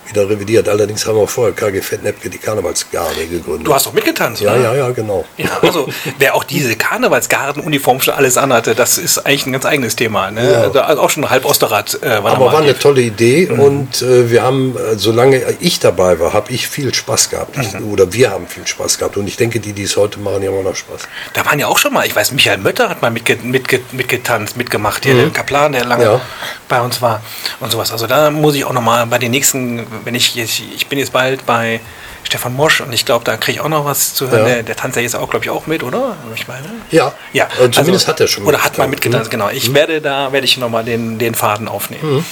[0.08, 0.68] wieder revidiert.
[0.68, 3.66] Allerdings haben wir vorher KG Fettnäpke die Karnevalsgarde gegründet.
[3.66, 4.62] Du hast doch mitgetanzt, ja, oder?
[4.62, 5.24] Ja, ja, genau.
[5.36, 5.88] Ja, also
[6.18, 10.30] wer auch diese Karnevalsgardenuniform schon alles anhatte, das ist eigentlich ein ganz eigenes Thema.
[10.30, 10.70] Ne?
[10.74, 10.82] Ja.
[10.82, 12.02] Also auch schon halb Osterrad.
[12.02, 13.60] Äh, war Aber war eine tolle Idee mhm.
[13.60, 17.56] und äh, wir haben, äh, solange ich dabei war, habe ich viel Spaß gehabt.
[17.56, 17.92] Mhm.
[17.92, 20.48] oder wir haben viel Spaß gehabt und ich denke, die, die es heute machen, die
[20.48, 21.02] haben auch noch Spaß.
[21.32, 24.56] Da waren ja auch schon mal, ich weiß, Michael Mötter hat mal mitge mitge mitgetanzt,
[24.56, 25.18] mitgemacht, hier, mhm.
[25.18, 26.20] der Kaplan, der lange ja.
[26.68, 27.22] bei uns war
[27.60, 27.92] und sowas.
[27.92, 30.98] Also da muss ich auch noch mal bei den nächsten, wenn ich jetzt ich bin
[30.98, 31.80] jetzt bald bei
[32.26, 34.46] Stefan Mosch und ich glaube, da kriege ich auch noch was zu hören.
[34.46, 34.54] Ja.
[34.54, 36.16] Der, der tanzt ja jetzt auch, glaube ich, auch mit, oder?
[36.34, 36.66] Ich meine.
[36.90, 37.14] Ja.
[37.32, 37.46] Ja.
[37.56, 38.44] Also zumindest hat er schon.
[38.44, 39.30] Oder hat mal mitgetanzt, mhm.
[39.30, 39.48] genau.
[39.50, 39.74] Ich mhm.
[39.74, 42.16] werde da, werde ich nochmal den, den Faden aufnehmen.
[42.16, 42.24] Mhm.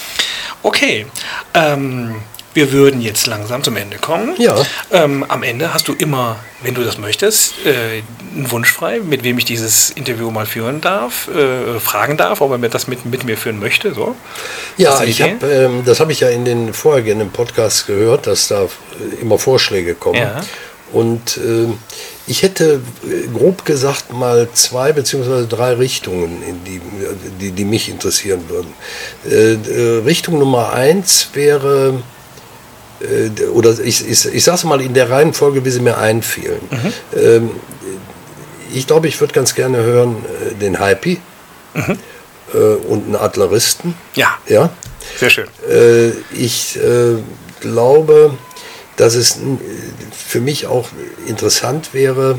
[0.62, 1.06] Okay.
[1.54, 2.16] Ähm,
[2.54, 4.34] wir würden jetzt langsam zum Ende kommen.
[4.38, 4.56] Ja.
[4.90, 8.02] Ähm, am Ende hast du immer, wenn du das möchtest, äh,
[8.34, 12.52] einen Wunsch frei, mit wem ich dieses Interview mal führen darf, äh, fragen darf, ob
[12.52, 13.92] er mir das mit, mit mir führen möchte.
[13.92, 14.14] So.
[14.76, 18.62] Ja, ich hab, ähm, das habe ich ja in den vorhergehenden Podcasts gehört, dass da
[18.62, 18.68] äh,
[19.20, 20.20] immer Vorschläge kommen.
[20.20, 20.40] Ja.
[20.92, 21.78] Und ähm,
[22.26, 26.80] ich hätte äh, grob gesagt mal zwei beziehungsweise drei Richtungen, die,
[27.40, 28.72] die, die mich interessieren würden.
[29.28, 32.13] Äh, äh, Richtung Nummer eins wäre, äh,
[33.52, 36.60] oder ich, ich, ich sage es mal in der Reihenfolge, wie sie mir einfielen.
[37.16, 37.50] Ähm,
[38.72, 40.16] ich glaube, ich würde ganz gerne hören
[40.50, 41.20] äh, den Hypey
[41.74, 43.94] äh, und einen Adleristen.
[44.14, 44.70] Ja, Ja,
[45.18, 45.46] sehr schön.
[45.68, 47.16] äh, ich äh,
[47.60, 48.34] glaube,
[48.96, 49.40] dass es äh,
[50.16, 50.88] für mich auch
[51.26, 52.38] interessant wäre,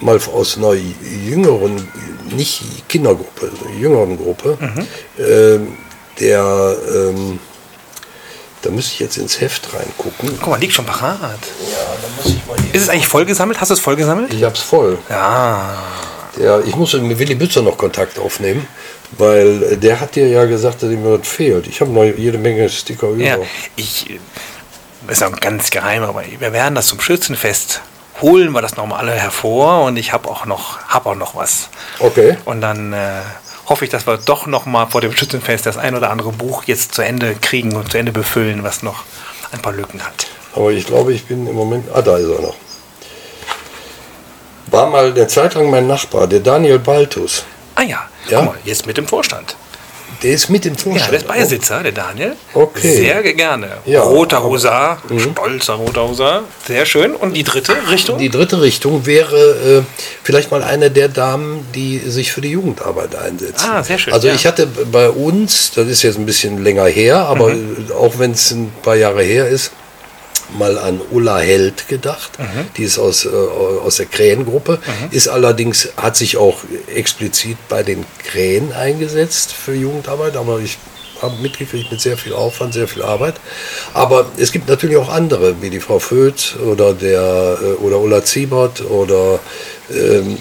[0.00, 1.88] mal aus einer jüngeren,
[2.34, 4.58] nicht Kindergruppe, jüngeren Gruppe,
[5.18, 5.58] äh,
[6.20, 7.38] der, ähm,
[8.64, 10.38] da müsste ich jetzt ins Heft reingucken.
[10.40, 11.20] Guck mal, liegt schon parat.
[11.20, 13.60] Ja, da muss ich mal Ist es eigentlich vollgesammelt?
[13.60, 14.32] Hast du es vollgesammelt?
[14.32, 14.98] Ich hab's voll.
[15.10, 15.82] Ja.
[16.38, 18.66] Der, ich muss mit Willy Bützer noch Kontakt aufnehmen,
[19.12, 21.66] weil äh, der hat dir ja gesagt, dass ihm was fehlt.
[21.66, 23.22] Ich habe noch jede Menge Sticker über.
[23.22, 23.38] Ja,
[23.76, 24.18] ich, äh,
[25.06, 27.82] das ist auch ganz geheim, aber wir werden das zum Schützenfest
[28.20, 31.68] holen wir das nochmal alle hervor und ich habe auch noch, habe auch noch was.
[31.98, 32.36] Okay.
[32.44, 33.20] Und dann äh,
[33.66, 36.94] hoffe ich, dass wir doch nochmal vor dem Schützenfest das ein oder andere Buch jetzt
[36.94, 39.04] zu Ende kriegen und zu Ende befüllen, was noch
[39.52, 40.26] ein paar Lücken hat.
[40.54, 41.86] Aber ich glaube, ich bin im Moment.
[41.92, 42.54] Ah, da ist er noch.
[44.68, 47.44] War mal eine Zeit lang mein Nachbar, der Daniel Baltus.
[47.74, 48.42] Ah ja, Ja?
[48.42, 49.56] mal, jetzt mit dem Vorstand.
[50.24, 51.12] Der ist mit im Ja, Vorstand.
[51.12, 52.32] der ist Beisitzer, der Daniel.
[52.54, 52.90] Okay.
[52.96, 53.68] Sehr gerne.
[53.84, 56.42] Ja, roter Husar, stolzer roter Husar.
[56.66, 57.14] Sehr schön.
[57.14, 58.18] Und die dritte Richtung?
[58.18, 63.14] Die dritte Richtung wäre äh, vielleicht mal eine der Damen, die sich für die Jugendarbeit
[63.14, 63.68] einsetzen.
[63.70, 64.34] Ah, sehr schön, Also ja.
[64.34, 67.92] ich hatte bei uns, das ist jetzt ein bisschen länger her, aber Mhm.
[67.96, 69.70] auch wenn es ein paar Jahre her ist,
[70.56, 72.38] mal an Ulla Held gedacht.
[72.38, 72.66] Mhm.
[72.76, 74.78] Die ist aus, äh, aus der Krähengruppe,
[75.10, 76.58] ist allerdings, hat sich auch
[76.94, 80.78] explizit bei den Krähen eingesetzt für Jugendarbeit, aber ich
[81.22, 83.34] habe mitgekriegt mit sehr viel Aufwand, sehr viel Arbeit.
[83.92, 88.24] Aber es gibt natürlich auch andere, wie die Frau Föth oder der äh, oder Ulla
[88.24, 89.38] Ziebert oder
[89.90, 90.38] ähm,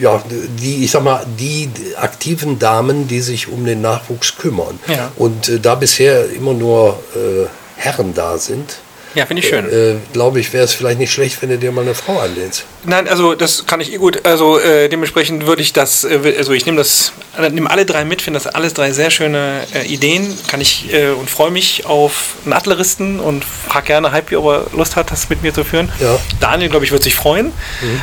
[0.00, 0.22] ja,
[0.60, 4.78] die, ich sag mal, die aktiven Damen, die sich um den Nachwuchs kümmern.
[4.86, 5.10] Ja.
[5.16, 7.46] Und äh, da bisher immer nur äh,
[7.76, 8.78] Herren da sind,
[9.14, 9.64] Ja, finde ich schön.
[9.66, 12.64] äh, glaube ich, wäre es vielleicht nicht schlecht, wenn du dir mal eine Frau anlehnst.
[12.84, 14.24] Nein, also das kann ich eh gut.
[14.24, 18.04] Also äh, dementsprechend würde ich das, äh, also ich nehme das, äh, nehme alle drei
[18.04, 20.36] mit, finde das alles drei sehr schöne äh, Ideen.
[20.48, 24.66] Kann ich äh, und freue mich auf einen Adleristen und frage gerne Hype, ob er
[24.76, 25.90] Lust hat, das mit mir zu führen.
[26.00, 26.18] Ja.
[26.40, 27.52] Daniel, glaube ich, wird sich freuen,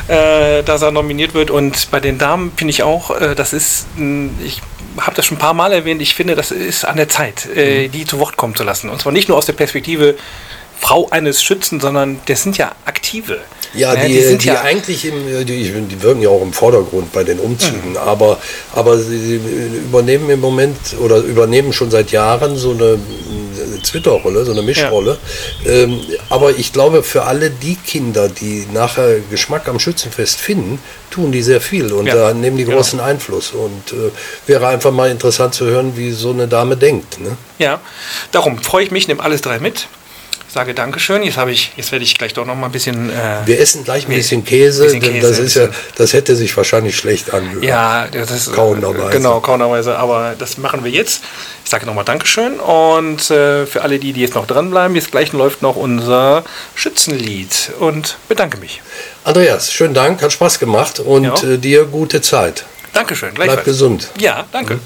[0.08, 1.50] äh, dass er nominiert wird.
[1.50, 3.86] Und bei den Damen finde ich auch, äh, das ist,
[4.44, 4.60] ich
[4.98, 7.88] habe das schon ein paar Mal erwähnt, ich finde, das ist an der Zeit, äh,
[7.88, 8.90] die zu Wort kommen zu lassen.
[8.90, 10.16] Und zwar nicht nur aus der Perspektive
[10.78, 13.38] Frau eines Schützen, sondern das sind ja Aktive.
[13.74, 17.12] Ja, die, die, sind ja eigentlich im, äh, die, die wirken ja auch im Vordergrund
[17.12, 18.38] bei den Umzügen, aber,
[18.74, 22.98] aber sie, sie übernehmen im Moment oder übernehmen schon seit Jahren so eine,
[23.86, 25.18] Twitter-Rolle, so eine Mischrolle.
[25.64, 30.78] Ähm, aber ich glaube, für alle die Kinder, die nachher Geschmack am Schützenfest finden,
[31.10, 32.76] tun die sehr viel und Ja, da nehmen die genau.
[32.76, 33.52] großen Einfluss.
[33.52, 34.10] Und äh,
[34.46, 37.20] wäre einfach mal interessant zu hören, wie so eine Dame denkt.
[37.20, 37.36] Ne?
[37.58, 37.80] Ja,
[38.32, 39.88] darum freue ich mich, nehme alles drei mit.
[40.56, 41.22] Sage Dankeschön.
[41.22, 43.10] Jetzt habe ich, jetzt werde ich gleich doch noch mal ein bisschen.
[43.10, 46.34] Äh, Wir essen gleich ein bisschen Käse, bisschen denn Käse, das ist ja, das hätte
[46.34, 47.62] sich wahrscheinlich schlecht angehört.
[47.62, 49.10] ja, das ist Kauenderweise.
[49.10, 49.98] Genau, kauenderweise.
[49.98, 51.22] Aber das machen wir jetzt.
[51.62, 52.58] Ich sage nochmal Dankeschön.
[52.58, 56.42] Und äh, für alle die, die jetzt noch dranbleiben, jetzt gleich läuft noch unser
[56.74, 57.72] Schützenlied.
[57.78, 58.80] Und bedanke mich.
[59.24, 61.34] Andreas, schönen Dank, hat Spaß gemacht und Ja.
[61.50, 62.64] äh, dir gute Zeit.
[62.94, 63.34] Dankeschön.
[63.34, 63.66] Bleib Gleichfalls.
[63.66, 64.08] gesund.
[64.18, 64.80] Ja, danke.